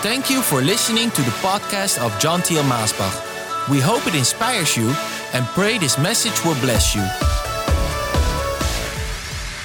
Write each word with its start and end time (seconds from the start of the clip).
Thank 0.00 0.30
you 0.30 0.42
for 0.42 0.60
listening 0.60 1.10
to 1.10 1.22
the 1.22 1.32
podcast 1.42 1.98
of 1.98 2.16
John 2.20 2.40
Thiel 2.40 2.62
Maasbach. 2.62 3.68
We 3.68 3.80
hope 3.80 4.06
it 4.06 4.14
inspires 4.14 4.76
you 4.76 4.94
and 5.34 5.44
pray 5.46 5.76
this 5.76 5.98
message 5.98 6.44
will 6.44 6.54
bless 6.60 6.94
you. 6.94 7.02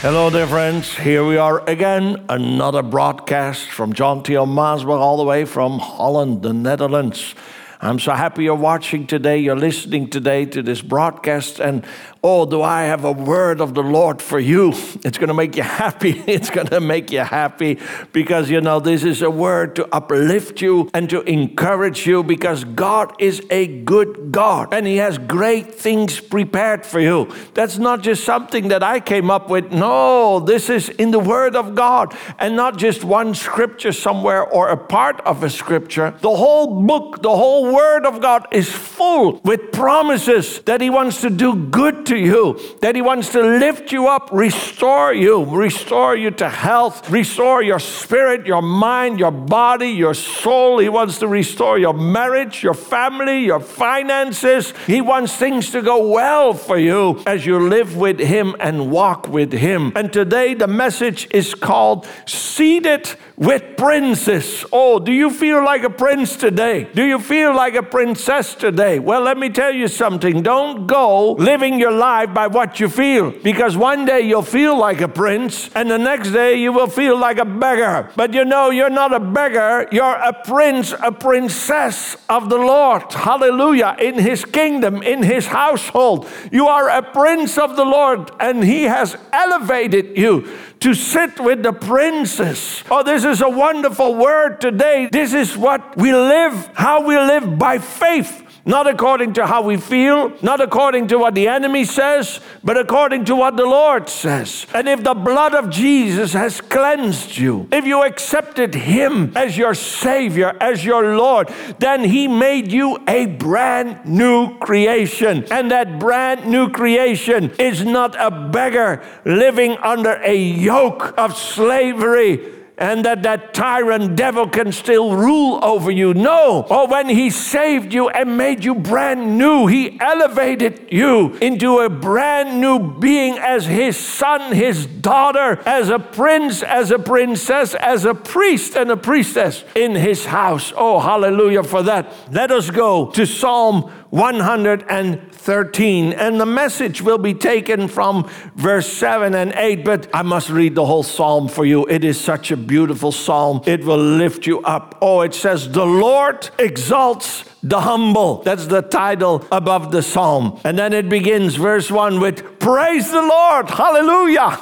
Hello, 0.02 0.32
dear 0.32 0.48
friends. 0.48 0.92
Here 0.98 1.24
we 1.24 1.38
are 1.38 1.64
again, 1.70 2.26
another 2.30 2.82
broadcast 2.82 3.70
from 3.70 3.94
John 3.94 4.24
Thiel 4.24 4.48
Maasbach, 4.48 5.00
all 5.00 5.18
the 5.18 5.24
way 5.24 5.46
from 5.46 5.78
Holland, 5.78 6.42
the 6.42 6.52
Netherlands. 6.52 7.36
I'm 7.80 8.00
so 8.00 8.14
happy 8.14 8.46
you're 8.46 8.56
watching 8.56 9.06
today, 9.06 9.38
you're 9.38 9.56
listening 9.56 10.10
today 10.10 10.46
to 10.48 10.64
this 10.64 10.82
broadcast, 10.82 11.60
and 11.60 11.86
oh, 12.26 12.46
do 12.46 12.62
I 12.62 12.84
have 12.84 13.04
a 13.04 13.12
word 13.12 13.60
of 13.60 13.74
the 13.74 13.84
Lord 13.84 14.22
for 14.22 14.40
you? 14.40 14.72
It's 15.04 15.18
going 15.18 15.28
to 15.28 15.34
make 15.34 15.58
you 15.58 15.64
happy. 15.64 16.24
It's 16.34 16.50
going 16.50 16.68
to 16.68 16.80
make 16.80 17.12
you 17.12 17.20
happy 17.20 17.80
because 18.12 18.50
you 18.50 18.60
know 18.62 18.80
this 18.80 19.04
is 19.04 19.22
a 19.22 19.30
word 19.30 19.76
to 19.76 19.88
uplift 19.94 20.62
you 20.62 20.90
and 20.94 21.10
to 21.10 21.22
encourage 21.22 22.08
you 22.08 22.24
because 22.24 22.64
God 22.64 23.14
is 23.20 23.42
a 23.50 23.68
good 23.68 24.32
God 24.32 24.74
and 24.74 24.88
He 24.88 24.98
has 24.98 25.18
great 25.18 25.76
things 25.76 26.20
prepared 26.20 26.86
for 26.86 27.00
you. 27.00 27.30
That's 27.54 27.78
not 27.78 28.02
just 28.02 28.24
something 28.24 28.70
that 28.70 28.84
I 28.84 29.00
came 29.00 29.30
up 29.30 29.50
with. 29.50 29.72
No, 29.72 30.40
this 30.40 30.70
is 30.70 30.90
in 30.90 31.12
the 31.12 31.20
Word 31.20 31.56
of 31.56 31.76
God 31.76 32.16
and 32.40 32.56
not 32.56 32.78
just 32.78 33.04
one 33.04 33.36
scripture 33.36 33.92
somewhere 33.92 34.44
or 34.44 34.70
a 34.70 34.78
part 34.78 35.20
of 35.22 35.44
a 35.44 35.50
scripture. 35.50 36.16
The 36.22 36.36
whole 36.36 36.82
book, 36.84 37.22
the 37.22 37.36
whole 37.36 37.74
Word 37.74 38.06
of 38.06 38.22
God 38.22 38.48
is 38.52 38.72
full 38.72 39.42
with 39.44 39.72
promises 39.72 40.62
that 40.62 40.82
He 40.82 40.90
wants 40.90 41.22
to 41.22 41.30
do 41.30 41.56
good 41.56 42.06
to 42.08 42.13
you, 42.16 42.60
that 42.82 42.96
He 42.96 43.02
wants 43.02 43.32
to 43.32 43.42
lift 43.42 43.92
you 43.92 44.08
up, 44.08 44.30
restore 44.32 45.14
you, 45.14 45.44
restore 45.46 46.16
you 46.16 46.32
to 46.32 46.50
health, 46.50 47.10
restore 47.10 47.64
your 47.64 47.80
spirit, 47.80 48.46
your 48.46 48.62
mind, 48.62 49.20
your 49.20 49.32
body, 49.32 49.90
your 49.90 50.14
soul. 50.14 50.80
He 50.80 50.90
wants 50.90 51.20
to 51.20 51.28
restore 51.28 51.78
your 51.78 51.94
marriage, 51.94 52.64
your 52.64 52.74
family, 52.74 53.46
your 53.46 53.60
finances. 53.60 54.74
He 54.88 55.02
wants 55.02 55.36
things 55.36 55.72
to 55.72 55.82
go 55.82 56.08
well 56.08 56.54
for 56.54 56.78
you 56.78 57.22
as 57.26 57.46
you 57.46 57.60
live 57.60 57.98
with 57.98 58.20
Him 58.20 58.56
and 58.60 58.92
walk 58.92 59.28
with 59.28 59.52
Him. 59.52 59.92
And 59.96 60.12
today 60.12 60.54
the 60.54 60.68
message 60.68 61.28
is 61.32 61.54
called 61.56 62.08
Seated 62.26 63.16
with 63.36 63.78
Princes. 63.78 64.64
Oh, 64.72 65.00
do 65.00 65.12
you 65.12 65.30
feel 65.30 65.64
like 65.64 65.84
a 65.84 65.90
prince 65.90 66.38
today? 66.38 66.88
Do 66.94 67.04
you 67.04 67.20
feel 67.20 67.54
like 67.56 67.76
a 67.76 67.84
princess 67.84 68.56
today? 68.56 69.00
Well, 69.00 69.22
let 69.22 69.38
me 69.38 69.50
tell 69.50 69.74
you 69.74 69.88
something. 69.88 70.42
Don't 70.42 70.88
go 70.88 71.34
living 71.34 71.80
your 71.80 71.92
life 71.92 72.34
by 72.34 72.48
what 72.48 72.80
you 72.80 72.88
feel 72.88 73.32
because 73.32 73.76
one 73.76 74.06
day 74.06 74.22
you'll 74.22 74.42
feel 74.42 74.78
like 74.78 75.02
a 75.02 75.08
prince 75.08 75.70
and 75.76 75.90
the 75.90 75.98
next 75.98 76.32
day 76.32 76.56
you 76.56 76.72
will 76.72 76.88
feel 76.88 77.18
like 77.18 77.40
a 77.40 77.46
beggar. 77.46 78.10
But 78.16 78.34
you 78.34 78.46
know, 78.46 78.70
you're 78.70 78.90
not 78.90 79.14
a 79.14 79.20
beggar, 79.20 79.88
you're 79.92 80.16
a 80.16 80.34
prince, 80.46 80.94
a 81.02 81.12
princess 81.12 82.16
of 82.30 82.50
the 82.50 82.58
Lord. 82.58 83.12
Hallelujah. 83.12 83.98
In 84.00 84.20
his 84.20 84.46
kingdom, 84.46 85.04
in 85.04 85.24
his 85.24 85.48
household. 85.48 86.30
You 86.52 86.68
are 86.68 86.90
a 86.90 87.02
prince 87.02 87.58
of 87.58 87.76
the 87.76 87.86
Lord 87.86 88.32
and 88.40 88.64
he 88.64 88.84
has 88.84 89.18
elevated 89.34 90.18
you 90.18 90.48
to 90.84 90.94
sit 90.94 91.40
with 91.40 91.64
the 91.64 91.72
princes. 91.72 92.84
Oh, 92.92 93.04
this 93.04 93.24
is 93.24 93.40
a 93.40 93.48
wonderful 93.48 94.16
word 94.16 94.60
today. 94.60 95.08
This 95.10 95.34
is 95.34 95.56
what 95.56 95.96
we 95.96 96.12
live, 96.12 96.70
how 96.74 97.06
we 97.08 97.16
live 97.18 97.58
by 97.58 97.80
faith. 97.80 98.43
Not 98.66 98.88
according 98.88 99.34
to 99.34 99.46
how 99.46 99.62
we 99.62 99.76
feel, 99.76 100.32
not 100.42 100.62
according 100.62 101.10
to 101.10 101.18
what 101.18 101.36
the 101.36 101.50
enemy 101.50 101.84
says, 101.84 102.40
but 102.64 102.78
according 102.78 103.26
to 103.26 103.36
what 103.36 103.58
the 103.58 103.66
Lord 103.66 104.08
says. 104.08 104.66
And 104.74 104.88
if 104.88 105.04
the 105.04 105.14
blood 105.14 105.54
of 105.54 105.70
Jesus 105.70 106.32
has 106.32 106.62
cleansed 106.62 107.38
you, 107.38 107.68
if 107.74 107.86
you 107.86 108.04
accepted 108.04 108.74
Him 108.74 109.34
as 109.36 109.58
your 109.58 109.74
Savior, 109.74 110.56
as 110.62 110.86
your 110.86 111.18
Lord, 111.18 111.52
then 111.80 112.06
He 112.06 112.30
made 112.30 112.72
you 112.72 113.00
a 113.06 113.26
brand 113.26 114.06
new 114.06 114.58
creation. 114.60 115.46
And 115.52 115.70
that 115.72 116.00
brand 116.00 116.46
new 116.46 116.70
creation 116.70 117.52
is 117.60 117.84
not 117.84 118.16
a 118.18 118.32
beggar 118.32 119.04
living 119.26 119.78
under 119.80 120.22
a 120.24 120.36
yoke 120.36 121.14
of 121.18 121.36
slavery 121.38 122.63
and 122.78 123.06
that 123.06 123.24
that 123.24 123.54
tyrant 123.54 124.16
devil 124.16 124.48
can 124.48 124.72
still 124.72 125.16
rule 125.16 125.64
over 125.64 125.92
you. 125.92 126.14
No. 126.14 126.66
Or 126.70 126.88
when 126.88 127.08
he 127.08 127.30
saved 127.30 127.94
you 127.94 128.10
and 128.10 128.38
made 128.38 128.64
you 128.64 128.76
brand 128.76 129.38
new, 129.38 129.68
he 129.68 130.00
elevated 130.00 130.88
you 130.92 131.36
into 131.36 131.80
a 131.80 131.90
brand 131.90 132.60
new 132.60 133.00
being 133.00 133.38
as 133.38 133.66
his 133.66 133.96
son, 133.96 134.54
his 134.54 134.86
daughter, 134.86 135.62
as 135.66 135.90
a 135.90 136.00
prince, 136.00 136.64
as 136.64 136.92
a 136.92 137.00
princess, 137.00 137.76
as 137.76 138.06
a 138.06 138.14
priest 138.14 138.76
and 138.76 138.90
a 138.90 138.98
priestess 138.98 139.64
in 139.76 139.96
his 139.96 140.26
house. 140.26 140.74
Oh, 140.76 141.00
hallelujah 141.00 141.64
for 141.64 141.84
that. 141.84 142.12
Let 142.32 142.52
us 142.52 142.70
go 142.70 143.12
to 143.12 143.26
Psalm 143.26 143.92
113. 144.14 146.14
And 146.14 146.40
the 146.40 146.46
message 146.46 147.02
will 147.02 147.18
be 147.18 147.34
taken 147.34 147.88
from 147.88 148.30
verse 148.56 148.86
7 148.86 149.34
and 149.34 149.52
8, 149.56 149.84
but 149.84 150.08
I 150.14 150.22
must 150.22 150.52
read 150.52 150.76
the 150.76 150.86
whole 150.86 151.02
psalm 151.02 151.48
for 151.48 151.66
you. 151.66 151.88
It 151.88 152.04
is 152.04 152.22
such 152.22 152.52
a 152.52 152.58
beautiful 152.58 153.12
psalm. 153.12 153.64
It 153.66 153.84
will 153.84 153.98
lift 153.98 154.46
you 154.46 154.62
up. 154.62 155.00
Oh, 155.02 155.22
it 155.22 155.34
says, 155.34 155.72
The 155.72 155.88
Lord 155.88 156.48
exalts 156.60 157.44
the 157.64 157.82
humble. 157.82 158.44
That's 158.44 158.68
the 158.68 158.84
title 158.84 159.48
above 159.52 159.92
the 159.92 160.04
psalm. 160.04 160.60
And 160.64 160.78
then 160.78 160.94
it 160.94 161.10
begins, 161.10 161.56
verse 161.56 161.90
1, 161.90 162.20
with 162.20 162.60
Praise 162.60 163.10
the 163.10 163.24
Lord. 163.24 163.72
Hallelujah. 163.72 164.60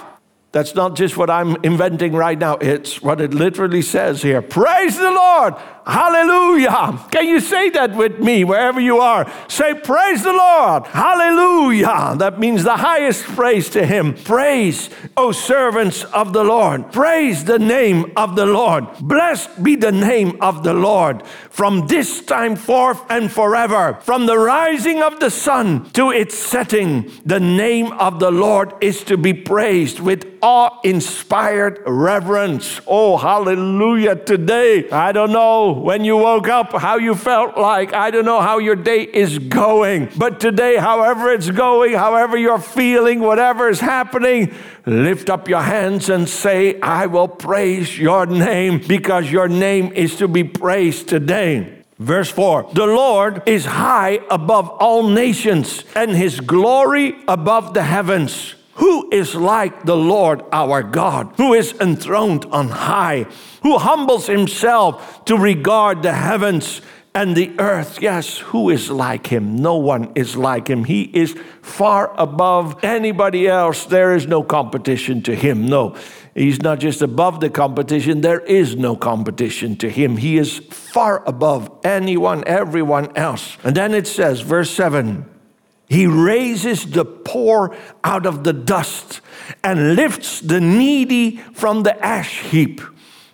That's 0.54 0.76
not 0.76 0.98
just 0.98 1.16
what 1.16 1.30
I'm 1.30 1.56
inventing 1.64 2.14
right 2.14 2.38
now. 2.38 2.56
It's 2.56 3.02
what 3.02 3.22
it 3.22 3.34
literally 3.34 3.82
says 3.82 4.22
here. 4.22 4.42
Praise 4.42 4.98
the 4.98 5.12
Lord. 5.12 5.56
Hallelujah. 5.86 7.00
Can 7.12 7.28
you 7.28 7.40
say 7.40 7.70
that 7.72 7.96
with 7.96 8.20
me 8.20 8.44
wherever 8.44 8.80
you 8.80 9.00
are? 9.00 9.32
Say, 9.48 9.74
Praise 9.74 10.24
the 10.24 10.34
Lord. 10.34 10.86
Hallelujah. 10.88 12.16
That 12.18 12.40
means 12.40 12.64
the 12.64 12.78
highest 12.78 13.24
praise 13.24 13.70
to 13.72 13.86
Him. 13.86 14.14
Praise, 14.14 14.90
O 15.18 15.32
servants 15.32 16.04
of 16.06 16.34
the 16.34 16.44
Lord. 16.44 16.92
Praise 16.92 17.46
the 17.46 17.60
name 17.60 18.12
of 18.16 18.36
the 18.36 18.46
Lord. 18.46 18.86
Blessed 19.00 19.64
be 19.64 19.76
the 19.76 19.92
name 19.92 20.38
of 20.42 20.64
the 20.64 20.74
Lord 20.74 21.26
from 21.50 21.88
this 21.88 22.22
time 22.22 22.56
forth 22.56 23.02
and 23.10 23.32
forever. 23.32 23.98
From 24.02 24.26
the 24.26 24.38
rising 24.38 25.02
of 25.02 25.20
the 25.20 25.32
sun 25.32 25.90
to 25.92 26.12
its 26.12 26.36
setting, 26.38 27.12
the 27.26 27.40
name 27.40 27.92
of 27.94 28.20
the 28.20 28.32
Lord 28.32 28.74
is 28.82 29.04
to 29.06 29.18
be 29.18 29.34
praised 29.34 30.00
with 30.00 30.26
awe 30.42 30.80
inspired 30.84 31.82
reverence. 31.86 32.82
Oh, 32.88 33.18
hallelujah. 33.18 34.16
Today, 34.16 34.90
I 34.90 35.12
don't 35.12 35.32
know 35.32 35.71
when 35.74 36.04
you 36.04 36.18
woke 36.18 36.48
up 36.48 36.74
how 36.74 36.98
you 36.98 37.16
felt 37.16 37.58
like. 37.58 37.94
I 37.94 38.12
don't 38.12 38.26
know 38.26 38.42
how 38.42 38.60
your 38.60 38.76
day 38.76 39.04
is 39.04 39.40
going. 39.40 40.10
But 40.18 40.40
today, 40.40 40.78
however 40.78 41.32
it's 41.32 41.50
going, 41.50 41.94
however 41.94 42.38
you're 42.38 42.60
feeling, 42.60 43.20
whatever 43.20 43.70
is 43.70 43.80
happening, 43.80 44.54
lift 44.86 45.30
up 45.30 45.48
your 45.48 45.62
hands 45.62 46.10
and 46.10 46.28
say, 46.28 46.80
I 46.82 47.06
will 47.08 47.28
praise 47.28 47.98
your 47.98 48.26
name 48.26 48.82
because 48.88 49.32
your 49.32 49.48
name 49.48 49.92
is 49.94 50.16
to 50.18 50.28
be 50.28 50.44
praised 50.44 51.08
today. 51.08 51.84
Verse 52.02 52.32
4 52.32 52.72
The 52.74 52.88
Lord 52.88 53.44
is 53.46 53.66
high 53.66 54.20
above 54.32 54.70
all 54.70 55.08
nations, 55.08 55.84
and 55.96 56.12
his 56.12 56.40
glory 56.40 57.16
above 57.28 57.74
the 57.76 57.84
heavens. 57.84 58.56
Who 58.76 59.10
is 59.12 59.36
like 59.36 59.84
the 59.84 59.98
Lord 59.98 60.44
our 60.52 60.82
God, 60.82 61.34
who 61.38 61.54
is 61.54 61.74
enthroned 61.80 62.46
on 62.46 62.70
high, 62.70 63.26
who 63.64 63.78
humbles 63.78 64.28
himself 64.28 65.26
to 65.26 65.38
regard 65.38 66.04
the 66.04 66.14
heavens 66.14 66.82
and 67.14 67.36
the 67.36 67.54
earth. 67.60 68.02
Yes, 68.02 68.38
who 68.38 68.70
is 68.70 68.90
like 68.90 69.28
him? 69.28 69.58
No 69.58 69.76
one 69.76 70.12
is 70.16 70.38
like 70.38 70.70
him. 70.70 70.86
He 70.86 71.04
is 71.04 71.38
far 71.62 72.14
above 72.18 72.84
anybody 72.84 73.48
else. 73.48 73.86
There 73.86 74.16
is 74.16 74.28
no 74.28 74.44
competition 74.44 75.22
to 75.24 75.36
him. 75.36 75.66
No, 75.66 75.96
he's 76.34 76.62
not 76.62 76.80
just 76.80 77.02
above 77.02 77.42
the 77.42 77.50
competition, 77.50 78.22
there 78.22 78.40
is 78.40 78.76
no 78.76 78.96
competition 78.96 79.76
to 79.78 79.90
him. 79.90 80.18
He 80.18 80.38
is 80.38 80.60
far 80.70 81.24
above 81.28 81.70
anyone, 81.84 82.44
everyone 82.48 83.16
else. 83.18 83.58
And 83.64 83.76
then 83.76 83.94
it 83.94 84.08
says, 84.08 84.42
verse 84.42 84.72
7 84.72 85.26
he 85.92 86.08
raises 86.08 86.86
the 86.86 87.04
poor 87.04 87.76
out 88.02 88.26
of 88.26 88.46
the 88.46 88.54
dust 88.54 89.20
and 89.62 89.98
lifts 89.98 90.40
the 90.40 90.62
needy 90.62 91.36
from 91.54 91.84
the 91.84 92.02
ash 92.02 92.44
heap, 92.44 92.80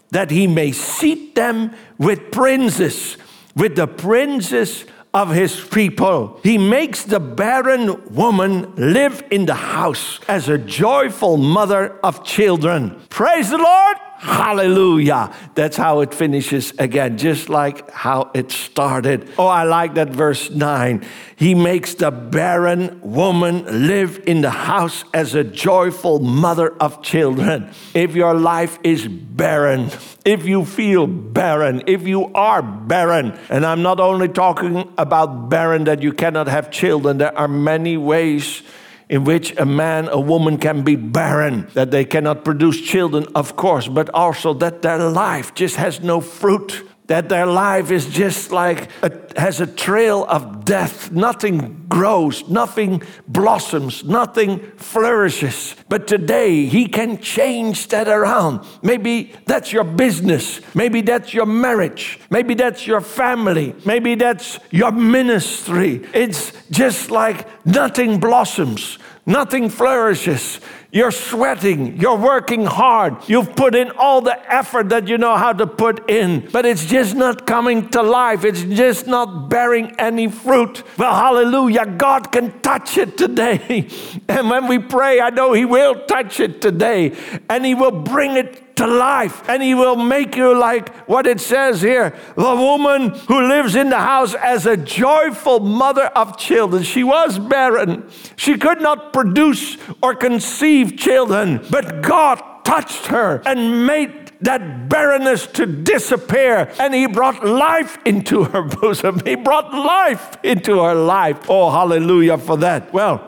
that 0.09 0.31
he 0.31 0.47
may 0.47 0.71
seat 0.71 1.35
them 1.35 1.71
with 1.99 2.31
princes, 2.31 3.15
with 3.55 3.75
the 3.75 3.85
princes 3.85 4.85
of 5.13 5.29
his 5.29 5.61
people. 5.61 6.39
He 6.41 6.57
makes 6.57 7.03
the 7.03 7.19
barren 7.19 8.11
woman 8.11 8.73
live 8.75 9.23
in 9.29 9.45
the 9.45 9.53
house 9.53 10.19
as 10.27 10.49
a 10.49 10.57
joyful 10.57 11.37
mother 11.37 11.99
of 12.03 12.23
children. 12.23 12.99
Praise 13.09 13.51
the 13.51 13.59
Lord! 13.59 13.97
Hallelujah. 14.19 15.31
That's 15.53 15.77
how 15.77 15.99
it 16.01 16.13
finishes 16.13 16.73
again, 16.79 17.17
just 17.17 17.49
like 17.49 17.89
how 17.91 18.31
it 18.33 18.51
started. 18.51 19.29
Oh, 19.37 19.47
I 19.47 19.63
like 19.63 19.93
that 19.93 20.09
verse 20.09 20.49
9. 20.49 21.05
He 21.35 21.53
makes 21.53 21.93
the 21.93 22.09
barren 22.09 22.99
woman 23.01 23.87
live 23.87 24.23
in 24.25 24.41
the 24.41 24.49
house 24.49 25.03
as 25.13 25.35
a 25.35 25.43
joyful 25.43 26.19
mother 26.19 26.75
of 26.81 27.03
children. 27.03 27.69
If 27.93 28.15
your 28.15 28.33
life 28.33 28.79
is 28.83 29.07
barren, 29.07 29.91
if 30.25 30.45
you 30.45 30.65
feel 30.65 31.05
barren, 31.05 31.83
if 31.85 32.07
you 32.07 32.33
are 32.33 32.63
barren, 32.63 33.37
and 33.49 33.65
I'm 33.65 33.83
not 33.83 33.99
only 33.99 34.29
talking 34.29 34.91
about 34.97 35.49
barren 35.49 35.83
that 35.83 36.01
you 36.01 36.11
cannot 36.11 36.47
have 36.47 36.71
children, 36.71 37.19
there 37.19 37.37
are 37.37 37.47
many 37.47 37.97
ways 37.97 38.63
in 39.09 39.23
which 39.23 39.57
a 39.57 39.65
man, 39.65 40.09
a 40.09 40.19
woman 40.19 40.57
can 40.57 40.83
be 40.83 40.95
barren, 40.95 41.67
that 41.73 41.91
they 41.91 42.03
cannot 42.03 42.43
produce 42.43 42.81
children, 42.81 43.25
of 43.35 43.55
course, 43.55 43.87
but 43.87 44.09
also 44.13 44.53
that 44.53 44.81
their 44.81 45.09
life 45.09 45.53
just 45.53 45.77
has 45.77 46.01
no 46.01 46.19
fruit 46.19 46.83
that 47.07 47.29
their 47.29 47.45
life 47.45 47.89
is 47.89 48.05
just 48.05 48.51
like 48.51 48.89
a, 49.01 49.11
has 49.39 49.61
a 49.61 49.67
trail 49.67 50.25
of 50.29 50.65
death. 50.65 51.11
Nothing 51.11 51.85
grows, 51.87 52.47
nothing 52.49 53.01
blossoms, 53.27 54.03
nothing 54.03 54.59
flourishes. 54.77 55.75
But 55.89 56.07
today, 56.07 56.65
He 56.65 56.87
can 56.87 57.19
change 57.19 57.87
that 57.89 58.07
around. 58.07 58.65
Maybe 58.81 59.33
that's 59.45 59.71
your 59.71 59.85
business, 59.85 60.61
maybe 60.75 61.01
that's 61.01 61.33
your 61.33 61.45
marriage, 61.45 62.19
maybe 62.29 62.53
that's 62.53 62.85
your 62.85 63.01
family, 63.01 63.73
maybe 63.85 64.15
that's 64.15 64.59
your 64.71 64.91
ministry. 64.91 66.05
It's 66.13 66.51
just 66.69 67.09
like 67.09 67.65
nothing 67.65 68.19
blossoms, 68.19 68.99
nothing 69.25 69.69
flourishes. 69.69 70.59
You're 70.91 71.11
sweating. 71.11 71.97
You're 71.97 72.17
working 72.17 72.65
hard. 72.65 73.27
You've 73.27 73.55
put 73.55 73.75
in 73.75 73.91
all 73.91 74.21
the 74.21 74.37
effort 74.51 74.89
that 74.89 75.07
you 75.07 75.17
know 75.17 75.35
how 75.35 75.51
to 75.51 75.67
put 75.67 76.09
in, 76.09 76.47
but 76.51 76.65
it's 76.65 76.85
just 76.85 77.13
not 77.13 77.45
coming 77.45 77.89
to 77.89 78.01
life. 78.01 78.45
It's 78.45 78.63
just 78.63 79.05
not 79.05 79.49
bearing 79.49 79.91
any 79.99 80.29
fruit. 80.29 80.83
Well, 80.97 81.13
hallelujah. 81.13 81.85
God 81.85 82.31
can 82.31 82.57
touch 82.61 82.97
it 82.97 83.17
today. 83.17 83.89
and 84.29 84.49
when 84.49 84.67
we 84.67 84.79
pray, 84.79 85.19
I 85.19 85.29
know 85.29 85.51
He 85.51 85.65
will 85.65 86.05
touch 86.05 86.39
it 86.39 86.61
today 86.61 87.15
and 87.49 87.65
He 87.65 87.75
will 87.75 87.91
bring 87.91 88.37
it 88.37 88.63
to 88.77 88.87
life. 88.87 89.47
And 89.49 89.61
he 89.61 89.73
will 89.73 89.95
make 89.95 90.35
you 90.35 90.57
like 90.57 90.95
what 91.07 91.27
it 91.27 91.39
says 91.39 91.81
here 91.81 92.15
the 92.35 92.55
woman 92.55 93.09
who 93.27 93.47
lives 93.47 93.75
in 93.75 93.89
the 93.89 93.99
house 93.99 94.33
as 94.35 94.65
a 94.65 94.77
joyful 94.77 95.59
mother 95.59 96.05
of 96.05 96.37
children. 96.37 96.83
She 96.83 97.03
was 97.03 97.39
barren, 97.39 98.09
she 98.35 98.57
could 98.57 98.81
not 98.81 99.13
produce 99.13 99.77
or 100.01 100.15
conceive 100.15 100.97
children, 100.97 101.65
but 101.69 102.01
God 102.01 102.41
touched 102.63 103.07
her 103.07 103.41
and 103.45 103.87
made 103.87 104.27
that 104.41 104.89
barrenness 104.89 105.47
to 105.47 105.65
disappear. 105.65 106.71
And 106.79 106.93
he 106.93 107.07
brought 107.07 107.43
life 107.45 107.97
into 108.05 108.43
her 108.43 108.61
bosom. 108.81 109.21
He 109.25 109.35
brought 109.35 109.73
life 109.73 110.37
into 110.43 110.79
her 110.81 110.93
life. 110.93 111.49
Oh, 111.49 111.69
hallelujah 111.71 112.37
for 112.37 112.57
that. 112.57 112.93
Well, 112.93 113.26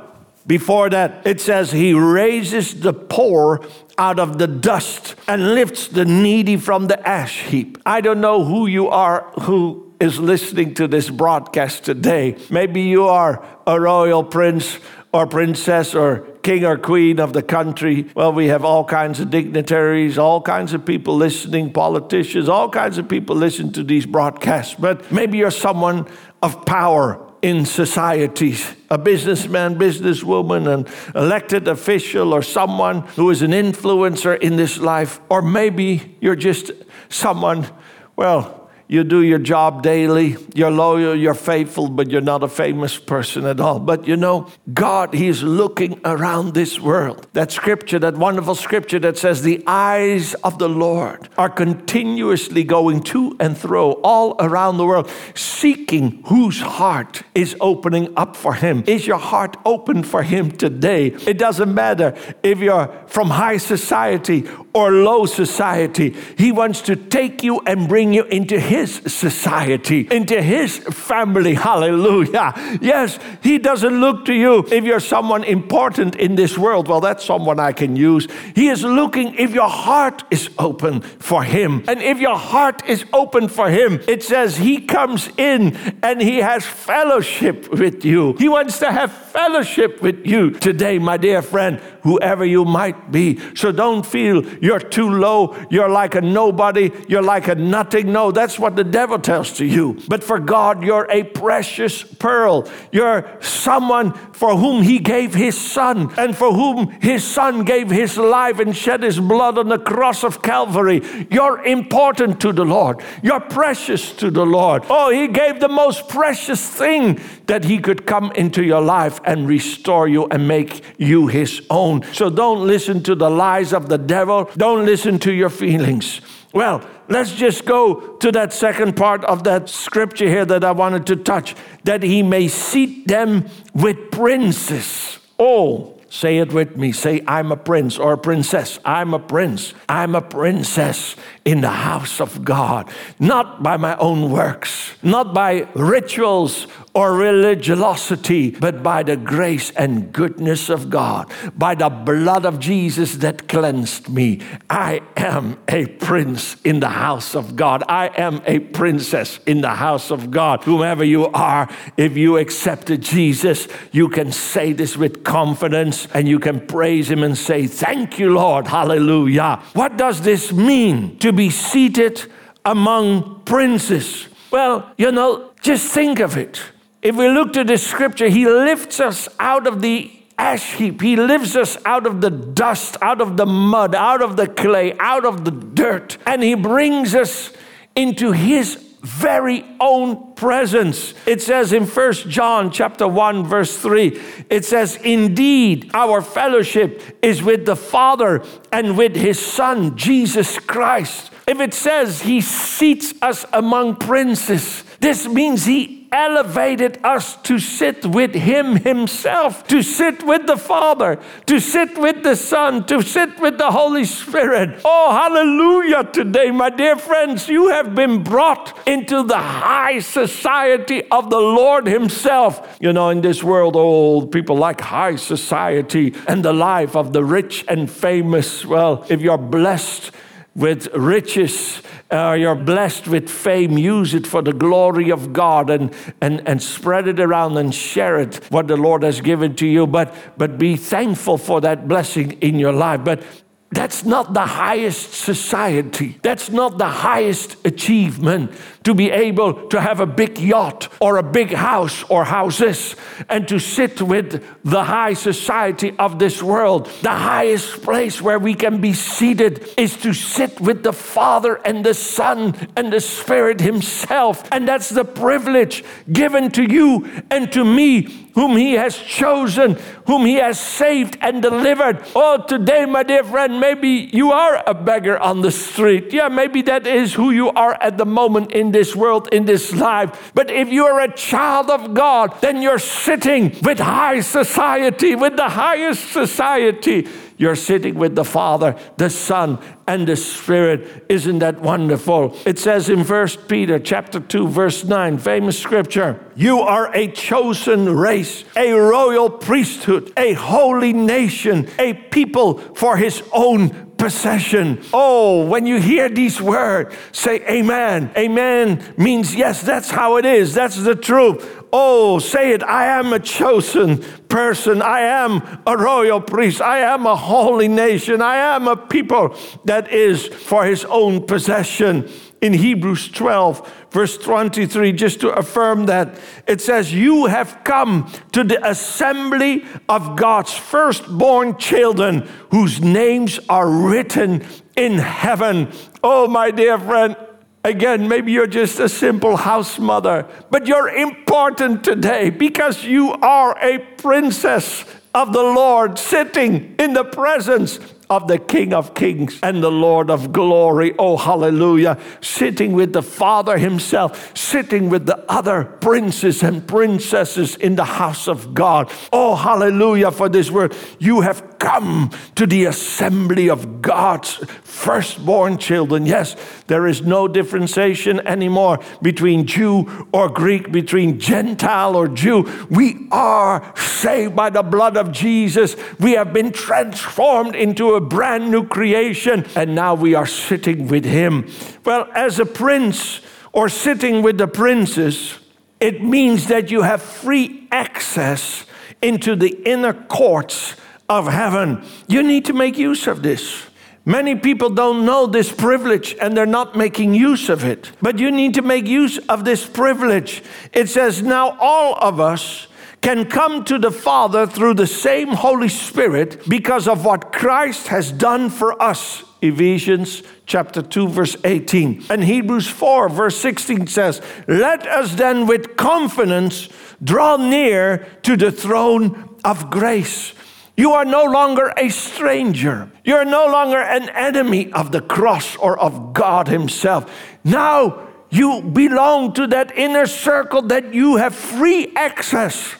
before 0.50 0.90
that, 0.90 1.28
it 1.28 1.40
says 1.40 1.72
he 1.72 1.94
raises 1.94 2.82
the 2.82 2.92
poor 2.92 3.64
out 4.00 4.18
of 4.18 4.40
the 4.40 4.48
dust 4.48 5.14
and 5.28 5.54
lifts 5.54 5.88
the 5.90 6.06
needy 6.06 6.58
from 6.58 6.88
the 6.88 7.08
ash 7.08 7.44
heap. 7.44 7.78
I 7.86 8.02
don't 8.02 8.20
know 8.20 8.44
who 8.44 8.66
you 8.66 8.88
are 8.88 9.32
who 9.42 9.94
is 10.00 10.18
listening 10.18 10.74
to 10.74 10.88
this 10.88 11.12
broadcast 11.12 11.84
today. 11.84 12.36
Maybe 12.50 12.82
you 12.82 13.06
are 13.06 13.46
a 13.68 13.80
royal 13.80 14.24
prince 14.24 14.80
or 15.14 15.28
princess 15.28 15.94
or 15.94 16.22
king 16.42 16.66
or 16.66 16.80
queen 16.80 17.20
of 17.20 17.34
the 17.34 17.44
country. 17.44 18.08
Well, 18.16 18.34
we 18.34 18.48
have 18.48 18.66
all 18.66 18.86
kinds 18.86 19.20
of 19.20 19.30
dignitaries, 19.30 20.18
all 20.18 20.42
kinds 20.42 20.74
of 20.74 20.84
people 20.84 21.16
listening, 21.16 21.74
politicians, 21.74 22.50
all 22.50 22.70
kinds 22.70 22.98
of 22.98 23.08
people 23.08 23.36
listen 23.36 23.72
to 23.74 23.84
these 23.84 24.08
broadcasts. 24.08 24.74
But 24.74 25.12
maybe 25.12 25.38
you're 25.38 25.52
someone 25.52 26.08
of 26.42 26.66
power 26.66 27.29
in 27.42 27.66
societies 27.66 28.76
a 28.90 28.98
businessman, 28.98 29.78
businesswoman, 29.78 30.68
an 30.68 30.88
elected 31.16 31.68
official, 31.68 32.34
or 32.34 32.42
someone 32.42 33.02
who 33.16 33.30
is 33.30 33.42
an 33.42 33.52
influencer 33.52 34.38
in 34.40 34.56
this 34.56 34.80
life. 34.80 35.20
Or 35.30 35.42
maybe 35.42 36.18
you're 36.22 36.36
just 36.36 36.72
someone, 37.08 37.68
well, 38.16 38.59
you 38.92 39.04
do 39.04 39.22
your 39.22 39.38
job 39.38 39.84
daily, 39.84 40.36
you're 40.56 40.72
loyal, 40.72 41.16
you're 41.16 41.36
faithful, 41.36 41.90
but 41.90 42.10
you're 42.10 42.22
not 42.22 42.42
a 42.42 42.48
famous 42.48 42.98
person 42.98 43.46
at 43.46 43.60
all. 43.60 43.80
But 43.80 44.08
you 44.08 44.18
know, 44.18 44.48
God, 44.74 45.14
He's 45.14 45.44
looking 45.44 46.02
around 46.04 46.56
this 46.56 46.80
world. 46.80 47.28
That 47.34 47.52
scripture, 47.52 48.00
that 48.00 48.18
wonderful 48.18 48.56
scripture 48.56 48.98
that 48.98 49.16
says, 49.16 49.44
The 49.44 49.64
eyes 49.68 50.34
of 50.44 50.58
the 50.58 50.68
Lord 50.68 51.30
are 51.38 51.52
continuously 51.52 52.64
going 52.64 53.04
to 53.04 53.38
and 53.40 53.56
fro 53.56 53.92
all 54.04 54.36
around 54.40 54.78
the 54.78 54.86
world, 54.88 55.08
seeking 55.36 56.24
whose 56.26 56.60
heart 56.60 57.22
is 57.36 57.56
opening 57.62 58.12
up 58.18 58.36
for 58.36 58.56
Him. 58.56 58.84
Is 58.88 59.06
your 59.06 59.20
heart 59.20 59.56
open 59.66 60.02
for 60.02 60.24
Him 60.24 60.50
today? 60.50 61.10
It 61.28 61.38
doesn't 61.38 61.72
matter 61.72 62.18
if 62.42 62.58
you're 62.58 62.92
from 63.06 63.30
high 63.30 63.58
society 63.58 64.50
or 64.74 64.92
low 64.92 65.26
society, 65.26 66.16
He 66.38 66.52
wants 66.52 66.82
to 66.82 66.96
take 66.96 67.44
you 67.44 67.62
and 67.66 67.88
bring 67.88 68.14
you 68.14 68.24
into 68.26 68.60
His 68.60 69.02
society, 69.08 70.08
into 70.12 70.42
his 70.42 70.78
family. 70.78 71.54
Hallelujah. 71.54 72.54
Yes, 72.82 73.20
he 73.42 73.58
doesn't 73.58 74.00
look 74.00 74.26
to 74.26 74.34
you 74.34 74.66
if 74.72 74.84
you're 74.84 75.00
someone 75.00 75.44
important 75.44 76.16
in 76.16 76.36
this 76.36 76.58
world. 76.58 76.88
Well, 76.88 77.02
that's 77.02 77.26
someone 77.26 77.60
I 77.60 77.72
can 77.72 77.96
use. 77.96 78.28
He 78.56 78.70
is 78.70 78.84
looking 78.84 79.36
if 79.36 79.52
your 79.52 79.70
heart 79.70 80.24
is 80.32 80.50
open 80.58 81.02
for 81.02 81.44
him. 81.44 81.84
And 81.88 82.02
if 82.02 82.20
your 82.20 82.38
heart 82.38 82.84
is 82.88 83.06
open 83.14 83.48
for 83.48 83.70
him, 83.70 84.02
it 84.08 84.24
says 84.24 84.58
he 84.58 84.82
comes 84.82 85.30
in 85.38 85.76
and 86.04 86.22
he 86.22 86.38
has 86.38 86.66
fellowship 86.66 87.72
with 87.72 88.06
you. 88.06 88.34
He 88.34 88.50
wants 88.50 88.80
to 88.80 88.92
have 88.92 89.12
fellowship 89.40 90.02
with 90.02 90.26
you 90.26 90.52
today, 90.52 91.00
my 91.00 91.16
dear 91.16 91.42
friend, 91.42 91.80
whoever 92.04 92.44
you 92.44 92.66
might 92.66 93.10
be. 93.10 93.40
So 93.56 93.72
don't 93.72 94.06
feel 94.06 94.46
you're 94.58 94.82
too 94.82 95.10
low, 95.10 95.56
you're 95.70 95.90
like 95.90 96.16
a 96.16 96.22
nobody, 96.22 96.92
you're 97.08 97.24
like 97.24 97.48
a 97.48 97.56
nothing. 97.56 98.12
No, 98.12 98.32
that's 98.32 98.60
what 98.60 98.76
the 98.76 98.84
devil 98.84 99.18
tells 99.18 99.54
to 99.54 99.66
you. 99.66 99.98
But 100.10 100.26
for 100.26 100.40
God, 100.40 100.84
you're 100.84 101.08
a 101.10 101.24
precious 101.24 102.04
pearl. 102.04 102.70
You're 102.92 103.38
someone 103.40 104.12
for 104.34 104.58
whom 104.58 104.84
he 104.84 105.00
gave 105.00 105.34
his 105.34 105.58
son 105.58 106.14
and 106.18 106.36
for 106.36 106.52
whom 106.52 106.90
his 107.00 107.24
son 107.24 107.64
gave 107.64 107.90
his 107.90 108.18
life 108.18 108.60
and 108.60 108.76
shed 108.76 109.04
his 109.04 109.22
blood 109.22 109.58
on 109.58 109.70
the 109.70 109.80
cross 109.80 110.26
of 110.26 110.42
Calvary. 110.42 111.02
You're 111.32 111.64
important 111.66 112.42
to 112.42 112.52
the 112.52 112.66
Lord. 112.66 113.02
You're 113.24 113.40
precious 113.40 114.12
to 114.18 114.32
the 114.32 114.46
Lord. 114.46 114.84
Oh, 114.90 115.12
he 115.12 115.28
gave 115.30 115.62
the 115.62 115.70
most 115.70 116.10
precious 116.10 116.62
thing 116.68 117.22
that 117.50 117.64
he 117.64 117.80
could 117.80 118.06
come 118.06 118.32
into 118.34 118.64
your 118.64 118.80
life 118.80 119.20
and 119.26 119.48
restore 119.48 120.08
you 120.08 120.28
and 120.28 120.48
make 120.48 120.84
you 121.00 121.26
his 121.26 121.66
own. 121.72 122.04
So 122.14 122.30
don't 122.30 122.66
listen 122.66 123.02
to 123.04 123.16
the 123.16 123.30
lies 123.30 123.74
of 123.74 123.90
the 123.90 123.98
devil. 123.98 124.50
Don't 124.56 124.86
listen 124.86 125.18
to 125.20 125.34
your 125.34 125.50
feelings. 125.50 126.22
Well, 126.54 126.88
let's 127.08 127.34
just 127.34 127.66
go 127.66 128.18
to 128.18 128.32
that 128.34 128.54
second 128.54 128.96
part 128.96 129.26
of 129.26 129.44
that 129.46 129.68
scripture 129.68 130.28
here 130.28 130.46
that 130.46 130.64
I 130.64 130.72
wanted 130.72 131.08
to 131.08 131.16
touch 131.16 131.56
that 131.86 132.04
he 132.04 132.22
may 132.22 132.48
seat 132.48 133.08
them 133.08 133.50
with 133.74 134.12
princes. 134.12 135.18
Oh, 135.40 136.00
Say 136.10 136.40
it 136.40 136.52
with 136.52 136.76
me. 136.76 136.92
Say, 136.92 137.24
I'm 137.28 137.52
a 137.52 137.58
prince 137.58 138.00
or 138.00 138.14
a 138.14 138.18
princess. 138.18 138.80
I'm 138.84 139.14
a 139.14 139.20
prince. 139.20 139.76
I'm 139.88 140.16
a 140.16 140.22
princess 140.22 141.16
in 141.46 141.62
the 141.62 141.70
house 141.70 142.20
of 142.20 142.44
God. 142.44 142.90
Not 143.20 143.62
by 143.62 143.78
my 143.78 143.96
own 143.98 144.32
works, 144.32 144.96
not 145.04 145.36
by 145.36 145.68
rituals 145.76 146.66
or 147.00 147.14
religiosity, 147.14 148.52
but 148.52 148.84
by 148.84 149.02
the 149.02 149.16
grace 149.16 149.72
and 149.72 150.12
goodness 150.12 150.68
of 150.70 150.90
God, 150.90 151.32
by 151.58 151.74
the 151.74 151.88
blood 151.88 152.46
of 152.46 152.60
Jesus 152.60 153.16
that 153.24 153.48
cleansed 153.48 154.10
me. 154.10 154.42
I 154.70 155.00
am 155.16 155.58
a 155.70 155.86
prince 155.86 156.58
in 156.66 156.82
the 156.82 156.90
house 156.90 157.36
of 157.38 157.56
God. 157.56 157.86
I 157.88 158.08
am 158.18 158.42
a 158.46 158.60
princess 158.60 159.40
in 159.46 159.62
the 159.62 159.76
house 159.76 160.12
of 160.12 160.30
God. 160.30 160.66
Whomever 160.66 161.06
you 161.06 161.28
are, 161.28 161.70
if 161.96 162.18
you 162.18 162.36
accepted 162.36 163.00
Jesus, 163.00 163.70
you 163.94 164.10
can 164.10 164.34
say 164.34 164.74
this 164.74 164.98
with 164.98 165.24
confidence 165.24 166.06
and 166.14 166.28
you 166.28 166.38
can 166.38 166.68
praise 166.68 167.10
Him 167.10 167.24
and 167.24 167.38
say, 167.38 167.66
Thank 167.66 168.20
you, 168.20 168.34
Lord. 168.34 168.68
Hallelujah. 168.68 169.64
What 169.72 169.96
does 169.96 170.20
this 170.20 170.52
mean 170.52 171.18
to 171.20 171.32
be 171.32 171.50
seated 171.50 172.30
among 172.66 173.44
princes? 173.46 174.28
Well, 174.52 174.92
you 174.98 175.14
know, 175.14 175.52
just 175.62 175.94
think 175.94 176.20
of 176.20 176.36
it. 176.36 176.62
If 177.02 177.16
we 177.16 177.30
look 177.30 177.54
to 177.54 177.64
this 177.64 177.86
scripture, 177.86 178.28
he 178.28 178.46
lifts 178.46 179.00
us 179.00 179.30
out 179.40 179.68
of 179.68 179.82
the 179.82 180.12
ash 180.38 180.74
heap. 180.74 181.02
He 181.02 181.16
lifts 181.16 181.56
us 181.56 181.78
out 181.86 182.06
of 182.06 182.22
the 182.22 182.30
dust, 182.30 182.98
out 183.02 183.22
of 183.22 183.38
the 183.38 183.46
mud, 183.46 183.96
out 183.96 184.22
of 184.22 184.38
the 184.38 184.48
clay, 184.48 184.98
out 185.00 185.26
of 185.26 185.46
the 185.46 185.52
dirt, 185.52 186.18
and 186.26 186.42
he 186.42 186.56
brings 186.56 187.16
us 187.16 187.52
into 187.96 188.32
his 188.32 188.86
very 189.02 189.66
own 189.80 190.34
presence. 190.34 191.14
It 191.26 191.42
says 191.42 191.72
in 191.72 191.86
First 191.86 192.28
John 192.28 192.70
chapter 192.70 193.08
1 193.08 193.46
verse 193.46 193.78
3, 193.78 194.20
it 194.50 194.66
says 194.66 194.98
indeed 194.98 195.90
our 195.94 196.22
fellowship 196.22 197.02
is 197.22 197.42
with 197.42 197.66
the 197.66 197.78
Father 197.78 198.44
and 198.74 198.98
with 198.98 199.16
his 199.16 199.40
son 199.40 199.96
Jesus 199.96 200.60
Christ. 200.60 201.32
If 201.48 201.62
it 201.62 201.74
says 201.74 202.22
he 202.22 202.42
seats 202.42 203.14
us 203.22 203.46
among 203.54 203.96
princes, 203.96 204.84
this 205.00 205.28
means 205.28 205.66
he 205.66 205.99
elevated 206.12 207.00
us 207.04 207.36
to 207.44 207.60
sit 207.60 208.06
with 208.06 208.34
Him 208.34 208.78
Himself, 208.78 209.68
to 209.68 209.82
sit 209.82 210.24
with 210.24 210.48
the 210.48 210.58
Father, 210.58 211.20
to 211.46 211.60
sit 211.60 211.98
with 211.98 212.24
the 212.24 212.36
Son, 212.36 212.86
to 212.86 213.02
sit 213.02 213.40
with 213.40 213.58
the 213.58 213.72
Holy 213.72 214.06
Spirit. 214.06 214.82
Oh, 214.84 215.12
hallelujah 215.12 216.12
today, 216.12 216.52
my 216.52 216.70
dear 216.70 216.96
friends. 216.96 217.48
You 217.48 217.70
have 217.70 217.96
been 217.96 218.24
brought 218.24 218.78
into 218.88 219.24
the 219.24 219.38
high 219.38 220.00
society 220.00 221.04
of 221.12 221.30
the 221.30 221.40
Lord 221.40 221.88
Himself. 221.88 222.78
You 222.80 222.94
know, 222.94 223.10
in 223.10 223.22
this 223.22 223.44
world, 223.44 223.76
oh, 223.78 224.26
people 224.26 224.58
like 224.58 224.82
high 224.82 225.16
society 225.16 226.16
and 226.28 226.44
the 226.44 226.54
life 226.54 226.96
of 226.96 227.14
the 227.14 227.24
rich 227.24 227.66
and 227.68 227.90
famous. 227.90 228.66
Well, 228.66 229.06
if 229.10 229.22
you're 229.22 229.38
blessed, 229.38 230.12
with 230.56 230.88
riches, 230.94 231.82
uh, 232.12 232.36
you're 232.38 232.56
blessed 232.56 233.08
with 233.08 233.30
fame, 233.30 233.78
use 233.78 234.14
it 234.14 234.26
for 234.26 234.42
the 234.42 234.54
glory 234.54 235.12
of 235.12 235.32
God 235.32 235.70
and, 235.70 235.94
and, 236.22 236.46
and 236.48 236.62
spread 236.62 237.08
it 237.08 237.20
around 237.20 237.58
and 237.58 237.74
share 237.74 238.20
it, 238.20 238.36
what 238.52 238.68
the 238.68 238.78
Lord 238.78 239.04
has 239.04 239.22
given 239.22 239.56
to 239.56 239.68
you. 239.68 239.88
But, 239.88 240.14
but 240.38 240.58
be 240.58 240.76
thankful 240.76 241.38
for 241.38 241.62
that 241.62 241.88
blessing 241.88 242.34
in 242.42 242.60
your 242.60 242.74
life. 242.74 243.04
But 243.04 243.24
that's 243.72 244.04
not 244.04 244.34
the 244.34 244.46
highest 244.46 245.14
society. 245.14 246.18
That's 246.24 246.50
not 246.50 246.80
the 246.80 246.88
highest 246.88 247.56
achievement 247.66 248.52
to 248.84 248.94
be 248.94 249.12
able 249.12 249.68
to 249.70 249.82
have 249.82 250.00
a 250.00 250.06
big 250.06 250.40
yacht 250.40 250.88
or 251.00 251.18
a 251.18 251.24
big 251.24 251.54
house 251.54 252.04
or 252.10 252.24
houses 252.24 252.96
and 253.28 253.48
to 253.48 253.60
sit 253.60 254.02
with 254.02 254.44
the 254.64 254.84
high 254.84 255.14
society 255.14 255.96
of 256.00 256.20
this 256.20 256.42
world. 256.42 256.90
The 257.02 257.10
highest 257.10 257.82
place 257.82 258.22
where 258.22 258.40
we 258.40 258.54
can 258.54 258.80
be 258.82 258.94
seated 258.94 259.68
is 259.78 259.98
to 259.98 260.14
sit 260.14 260.60
with 260.60 260.84
the 260.84 260.94
Father 260.94 261.56
and 261.66 261.86
the 261.86 261.94
Son 261.94 262.56
and 262.76 262.92
the 262.92 263.02
Spirit 263.02 263.60
Himself. 263.60 264.48
And 264.52 264.68
that's 264.68 264.90
the 264.90 265.06
privilege 265.06 265.84
given 266.12 266.52
to 266.52 266.64
you 266.64 267.24
and 267.30 267.52
to 267.52 267.66
me 267.66 268.30
whom 268.40 268.56
he 268.56 268.74
has 268.74 268.98
chosen, 268.98 269.78
whom 270.06 270.26
he 270.26 270.36
has 270.36 270.60
saved 270.60 271.18
and 271.22 271.42
delivered. 271.42 272.02
Oh, 272.16 272.42
today, 272.48 272.86
my 272.86 273.04
dear 273.04 273.24
friend, 273.24 273.60
maybe 273.60 274.10
you 274.14 274.32
are 274.32 274.64
a 274.66 274.74
beggar 274.74 275.20
on 275.20 275.42
the 275.42 275.52
street. 275.52 276.14
Yeah, 276.14 276.30
maybe 276.30 276.62
that 276.64 276.88
is 276.88 277.14
who 277.14 277.32
you 277.32 277.50
are 277.50 277.74
at 277.82 277.98
the 277.98 278.06
moment 278.06 278.52
in 278.54 278.69
this 278.72 278.96
world, 278.96 279.30
in 279.32 279.46
this 279.46 279.74
life. 279.74 280.32
But 280.34 280.52
if 280.52 280.70
you 280.70 280.86
are 280.86 281.02
a 281.02 281.14
child 281.14 281.70
of 281.70 281.94
God, 281.94 282.40
then 282.42 282.62
you're 282.62 282.80
sitting 282.80 283.56
with 283.62 283.80
high 283.80 284.22
society, 284.22 285.16
with 285.16 285.36
the 285.36 285.50
highest 285.50 286.12
society. 286.12 287.08
You're 287.38 287.56
sitting 287.56 287.96
with 287.96 288.16
the 288.16 288.26
Father, 288.26 288.76
the 288.98 289.10
Son, 289.10 289.60
and 289.88 290.06
the 290.06 290.18
Spirit. 290.18 291.06
Isn't 291.08 291.40
that 291.40 291.62
wonderful? 291.62 292.36
It 292.46 292.60
says 292.60 292.90
in 292.90 293.06
First 293.06 293.48
Peter 293.48 293.80
chapter 293.80 294.20
2, 294.20 294.50
verse 294.50 294.84
9, 294.84 295.18
famous 295.20 295.58
scripture, 295.58 296.20
you 296.36 296.60
are 296.60 296.94
a 296.94 297.10
chosen 297.10 297.96
race, 297.96 298.44
a 298.58 298.74
royal 298.74 299.30
priesthood, 299.30 300.12
a 300.18 300.34
holy 300.34 300.92
nation, 300.92 301.70
a 301.80 301.94
people 301.94 302.58
for 302.76 302.98
his 302.98 303.24
own 303.32 303.89
possession. 304.00 304.82
Oh, 304.92 305.46
when 305.46 305.68
you 305.68 305.80
hear 305.80 306.10
these 306.10 306.42
words, 306.42 306.96
say 307.12 307.46
amen. 307.48 308.12
Amen 308.18 308.96
means 308.98 309.36
yes, 309.36 309.62
that's 309.62 309.92
how 309.92 310.18
it 310.18 310.26
is. 310.26 310.54
That's 310.54 310.78
the 310.78 310.96
truth. 310.96 311.58
Oh, 311.72 312.18
say 312.18 312.54
it. 312.54 312.64
I 312.64 312.86
am 312.86 313.14
a 313.14 313.20
chosen 313.20 314.00
person. 314.28 314.82
I 314.82 315.02
am 315.02 315.62
a 315.68 315.78
royal 315.78 316.20
priest. 316.20 316.62
I 316.62 316.80
am 316.80 317.06
a 317.06 317.16
holy 317.16 317.68
nation. 317.68 318.22
I 318.22 318.38
am 318.56 318.68
a 318.68 318.76
people 318.76 319.36
that 319.66 319.92
is 319.92 320.26
for 320.26 320.66
his 320.66 320.86
own 320.86 321.28
possession. 321.28 322.10
In 322.42 322.54
Hebrews 322.54 323.10
12, 323.10 323.90
verse 323.92 324.18
23, 324.18 324.94
just 324.94 325.20
to 325.22 325.30
affirm 325.32 325.88
that, 325.88 326.18
it 326.48 326.62
says, 326.62 326.94
You 326.94 327.26
have 327.26 327.64
come 327.66 328.10
to 328.32 328.44
the 328.46 328.66
assembly 328.66 329.66
of 329.90 330.16
God's 330.16 330.54
firstborn 330.54 331.58
children 331.58 332.30
whose 332.52 332.82
names 332.82 333.40
are 333.50 333.70
written 333.70 334.46
in 334.78 335.00
heaven. 335.00 335.72
Oh, 336.02 336.28
my 336.28 336.52
dear 336.52 336.80
friend, 336.80 337.18
Again, 337.64 338.08
maybe 338.08 338.32
you're 338.32 338.48
just 338.48 338.80
a 338.80 338.88
simple 338.88 339.36
house 339.36 339.80
mother, 339.80 340.26
but 340.50 340.66
you're 340.66 340.88
important 340.88 341.84
today 341.84 342.30
because 342.30 342.86
you 342.86 343.12
are 343.12 343.58
a 343.62 343.80
princess 343.98 344.86
of 345.14 345.34
the 345.34 345.44
Lord 345.44 346.00
sitting 346.00 346.76
in 346.80 346.94
the 346.94 347.04
presence 347.04 347.80
of 348.10 348.28
the 348.28 348.40
King 348.40 348.74
of 348.74 348.96
Kings 348.96 349.40
and 349.44 349.62
the 349.62 349.72
Lord 349.72 350.10
of 350.10 350.32
glory. 350.32 350.96
Oh, 350.98 351.16
hallelujah. 351.16 352.00
Sitting 352.22 352.74
with 352.74 352.92
the 352.92 353.04
Father 353.04 353.58
Himself, 353.58 354.36
sitting 354.36 354.90
with 354.90 355.06
the 355.06 355.24
other 355.30 355.64
princes 355.64 356.42
and 356.42 356.68
princesses 356.68 357.56
in 357.56 357.76
the 357.76 357.86
house 357.86 358.28
of 358.28 358.56
God. 358.56 358.92
Oh, 359.14 359.36
hallelujah 359.36 360.12
for 360.12 360.28
this 360.28 360.50
word. 360.50 360.76
You 360.98 361.22
have 361.22 361.60
come 361.60 362.10
to 362.36 362.48
the 362.48 362.66
assembly 362.66 363.50
of 363.50 363.82
God's 363.82 364.36
firstborn 364.64 365.58
children. 365.58 366.06
Yes, 366.06 366.36
there 366.68 366.88
is 366.88 367.02
no 367.02 367.28
differentiation 367.28 368.26
anymore 368.26 368.80
between 369.02 369.46
Jew 369.46 370.08
or 370.12 370.30
Greek, 370.30 370.72
between 370.72 371.20
Gentile 371.20 371.96
or 371.96 372.08
Jew. 372.08 372.50
We 372.70 373.08
are 373.12 373.74
saved 373.78 374.36
by 374.36 374.50
the 374.50 374.64
blood 374.64 374.98
of 374.98 375.12
Jesus. 375.12 375.76
We 376.00 376.14
have 376.14 376.34
been 376.34 376.52
transformed 376.52 377.56
into 377.56 377.96
a 377.96 377.99
a 378.00 378.02
brand 378.02 378.50
new 378.50 378.66
creation, 378.66 379.46
and 379.56 379.76
now 379.76 379.94
we 379.94 380.16
are 380.16 380.26
sitting 380.26 380.88
with 380.88 381.04
him. 381.04 381.52
Well, 381.84 382.08
as 382.16 382.40
a 382.40 382.46
prince 382.46 383.20
or 383.52 383.68
sitting 383.68 384.22
with 384.22 384.38
the 384.38 384.48
princes, 384.48 385.38
it 385.82 386.02
means 386.02 386.48
that 386.48 386.72
you 386.72 386.84
have 386.84 387.02
free 387.02 387.68
access 387.74 388.66
into 389.02 389.36
the 389.36 389.50
inner 389.66 389.92
courts 389.94 390.76
of 391.10 391.28
heaven. 391.28 391.84
You 392.08 392.24
need 392.24 392.46
to 392.46 392.54
make 392.54 392.78
use 392.78 393.06
of 393.06 393.22
this. 393.22 393.64
Many 394.06 394.36
people 394.36 394.70
don't 394.70 395.06
know 395.06 395.28
this 395.28 395.52
privilege 395.52 396.16
and 396.22 396.36
they're 396.36 396.46
not 396.46 396.78
making 396.78 397.14
use 397.14 397.50
of 397.50 397.66
it. 397.66 397.92
But 398.02 398.18
you 398.18 398.32
need 398.32 398.54
to 398.54 398.62
make 398.62 398.88
use 398.88 399.18
of 399.28 399.44
this 399.44 399.66
privilege. 399.66 400.42
It 400.72 400.88
says, 400.88 401.22
Now 401.22 401.58
all 401.60 401.96
of 402.00 402.22
us 402.22 402.69
can 403.02 403.26
come 403.26 403.64
to 403.66 403.78
the 403.78 403.92
Father 403.92 404.46
through 404.46 404.74
the 404.74 404.88
same 404.88 405.30
Holy 405.30 405.70
Spirit 405.70 406.48
because 406.48 406.88
of 406.88 407.06
what 407.06 407.32
Christ 407.32 407.88
has 407.88 408.12
done 408.12 408.50
for 408.50 408.82
us. 408.82 409.24
Ephesians 409.42 410.22
chapter 410.46 410.82
2, 410.82 411.08
verse 411.08 411.38
18. 411.44 412.06
And 412.10 412.24
Hebrews 412.24 412.68
4, 412.68 413.10
verse 413.10 413.38
16 413.38 413.88
says, 413.88 414.22
Let 414.48 414.86
us 414.86 415.16
then 415.16 415.48
with 415.48 415.78
confidence 415.78 416.68
draw 417.02 417.38
near 417.38 418.06
to 418.24 418.36
the 418.36 418.52
throne 418.52 419.38
of 419.46 419.70
grace. 419.70 420.34
You 420.76 420.92
are 420.92 421.06
no 421.06 421.24
longer 421.24 421.74
a 421.78 421.90
stranger. 421.90 422.92
You're 423.06 423.26
no 423.26 423.48
longer 423.48 423.80
an 423.80 424.10
enemy 424.10 424.72
of 424.74 424.92
the 424.92 425.02
cross 425.02 425.56
or 425.58 425.80
of 425.80 426.14
God 426.14 426.48
Himself. 426.48 427.10
Now 427.44 428.08
you 428.30 428.62
belong 428.62 429.34
to 429.34 429.48
that 429.48 429.78
inner 429.78 430.06
circle 430.06 430.62
that 430.64 430.94
you 430.94 431.16
have 431.16 431.34
free 431.34 431.94
access 431.96 432.76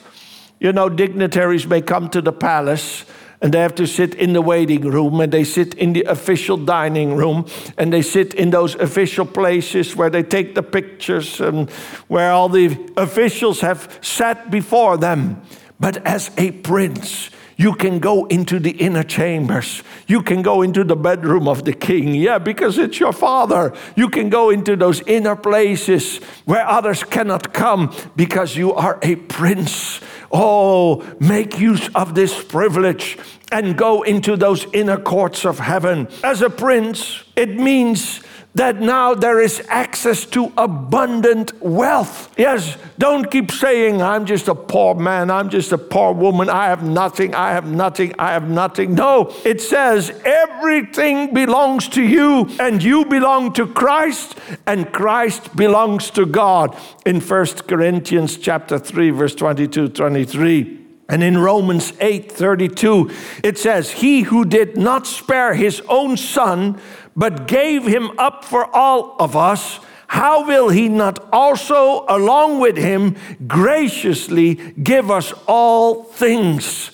you 0.60 0.72
know, 0.72 0.88
dignitaries 0.88 1.66
may 1.66 1.80
come 1.80 2.08
to 2.10 2.20
the 2.20 2.32
palace 2.32 3.04
and 3.40 3.54
they 3.54 3.60
have 3.60 3.74
to 3.74 3.86
sit 3.86 4.14
in 4.14 4.34
the 4.34 4.42
waiting 4.42 4.82
room 4.82 5.18
and 5.20 5.32
they 5.32 5.44
sit 5.44 5.72
in 5.74 5.94
the 5.94 6.02
official 6.04 6.58
dining 6.58 7.16
room 7.16 7.46
and 7.78 7.90
they 7.90 8.02
sit 8.02 8.34
in 8.34 8.50
those 8.50 8.74
official 8.74 9.24
places 9.24 9.96
where 9.96 10.10
they 10.10 10.22
take 10.22 10.54
the 10.54 10.62
pictures 10.62 11.40
and 11.40 11.70
where 12.08 12.30
all 12.30 12.50
the 12.50 12.78
officials 12.98 13.60
have 13.62 13.98
sat 14.02 14.50
before 14.50 14.98
them. 14.98 15.40
But 15.80 16.06
as 16.06 16.30
a 16.36 16.50
prince, 16.50 17.30
you 17.60 17.74
can 17.74 17.98
go 17.98 18.24
into 18.26 18.58
the 18.58 18.70
inner 18.70 19.02
chambers. 19.02 19.82
You 20.06 20.22
can 20.22 20.40
go 20.40 20.62
into 20.62 20.82
the 20.82 20.96
bedroom 20.96 21.46
of 21.46 21.66
the 21.66 21.74
king. 21.74 22.14
Yeah, 22.14 22.38
because 22.38 22.78
it's 22.78 22.98
your 22.98 23.12
father. 23.12 23.74
You 23.96 24.08
can 24.08 24.30
go 24.30 24.48
into 24.48 24.76
those 24.76 25.02
inner 25.02 25.36
places 25.36 26.18
where 26.46 26.66
others 26.66 27.04
cannot 27.04 27.52
come 27.52 27.94
because 28.16 28.56
you 28.56 28.72
are 28.72 28.98
a 29.02 29.16
prince. 29.16 30.00
Oh, 30.32 31.04
make 31.18 31.58
use 31.58 31.88
of 31.94 32.14
this 32.14 32.42
privilege 32.44 33.18
and 33.50 33.76
go 33.76 34.02
into 34.02 34.36
those 34.36 34.66
inner 34.72 34.96
courts 34.96 35.44
of 35.44 35.58
heaven. 35.58 36.08
As 36.22 36.40
a 36.40 36.50
prince, 36.50 37.24
it 37.34 37.56
means 37.56 38.20
that 38.54 38.80
now 38.80 39.14
there 39.14 39.40
is 39.40 39.62
access 39.68 40.24
to 40.26 40.52
abundant 40.56 41.52
wealth. 41.62 42.32
Yes, 42.36 42.76
don't 42.98 43.30
keep 43.30 43.50
saying, 43.50 44.02
I'm 44.02 44.26
just 44.26 44.48
a 44.48 44.54
poor 44.54 44.94
man, 44.94 45.30
I'm 45.30 45.50
just 45.50 45.70
a 45.72 45.78
poor 45.78 46.12
woman, 46.12 46.50
I 46.50 46.66
have 46.66 46.82
nothing, 46.82 47.34
I 47.34 47.52
have 47.52 47.66
nothing, 47.66 48.14
I 48.18 48.32
have 48.32 48.48
nothing. 48.48 48.94
No, 48.94 49.32
it 49.44 49.60
says 49.60 50.10
everything 50.24 51.32
belongs 51.32 51.88
to 51.90 52.02
you, 52.02 52.50
and 52.58 52.82
you 52.82 53.04
belong 53.04 53.52
to 53.52 53.66
Christ, 53.66 54.36
and 54.66 54.92
Christ 54.92 55.54
belongs 55.54 56.10
to 56.10 56.26
God. 56.26 56.76
In 57.06 57.20
1 57.20 57.46
Corinthians 57.68 58.36
chapter 58.36 58.78
3, 58.78 59.10
verse 59.10 59.34
22 59.36 59.88
23. 59.88 60.80
And 61.10 61.24
in 61.24 61.38
Romans 61.38 61.92
8 62.00 62.30
32, 62.30 63.10
it 63.42 63.58
says, 63.58 63.90
He 63.90 64.22
who 64.22 64.44
did 64.44 64.76
not 64.76 65.08
spare 65.08 65.54
his 65.54 65.82
own 65.88 66.16
son, 66.16 66.80
but 67.16 67.46
gave 67.46 67.86
him 67.86 68.18
up 68.18 68.44
for 68.44 68.74
all 68.74 69.16
of 69.18 69.36
us, 69.36 69.80
how 70.08 70.44
will 70.46 70.70
he 70.70 70.88
not 70.88 71.28
also, 71.32 72.04
along 72.08 72.58
with 72.58 72.76
him, 72.76 73.16
graciously 73.46 74.54
give 74.82 75.10
us 75.10 75.32
all 75.46 76.02
things? 76.02 76.90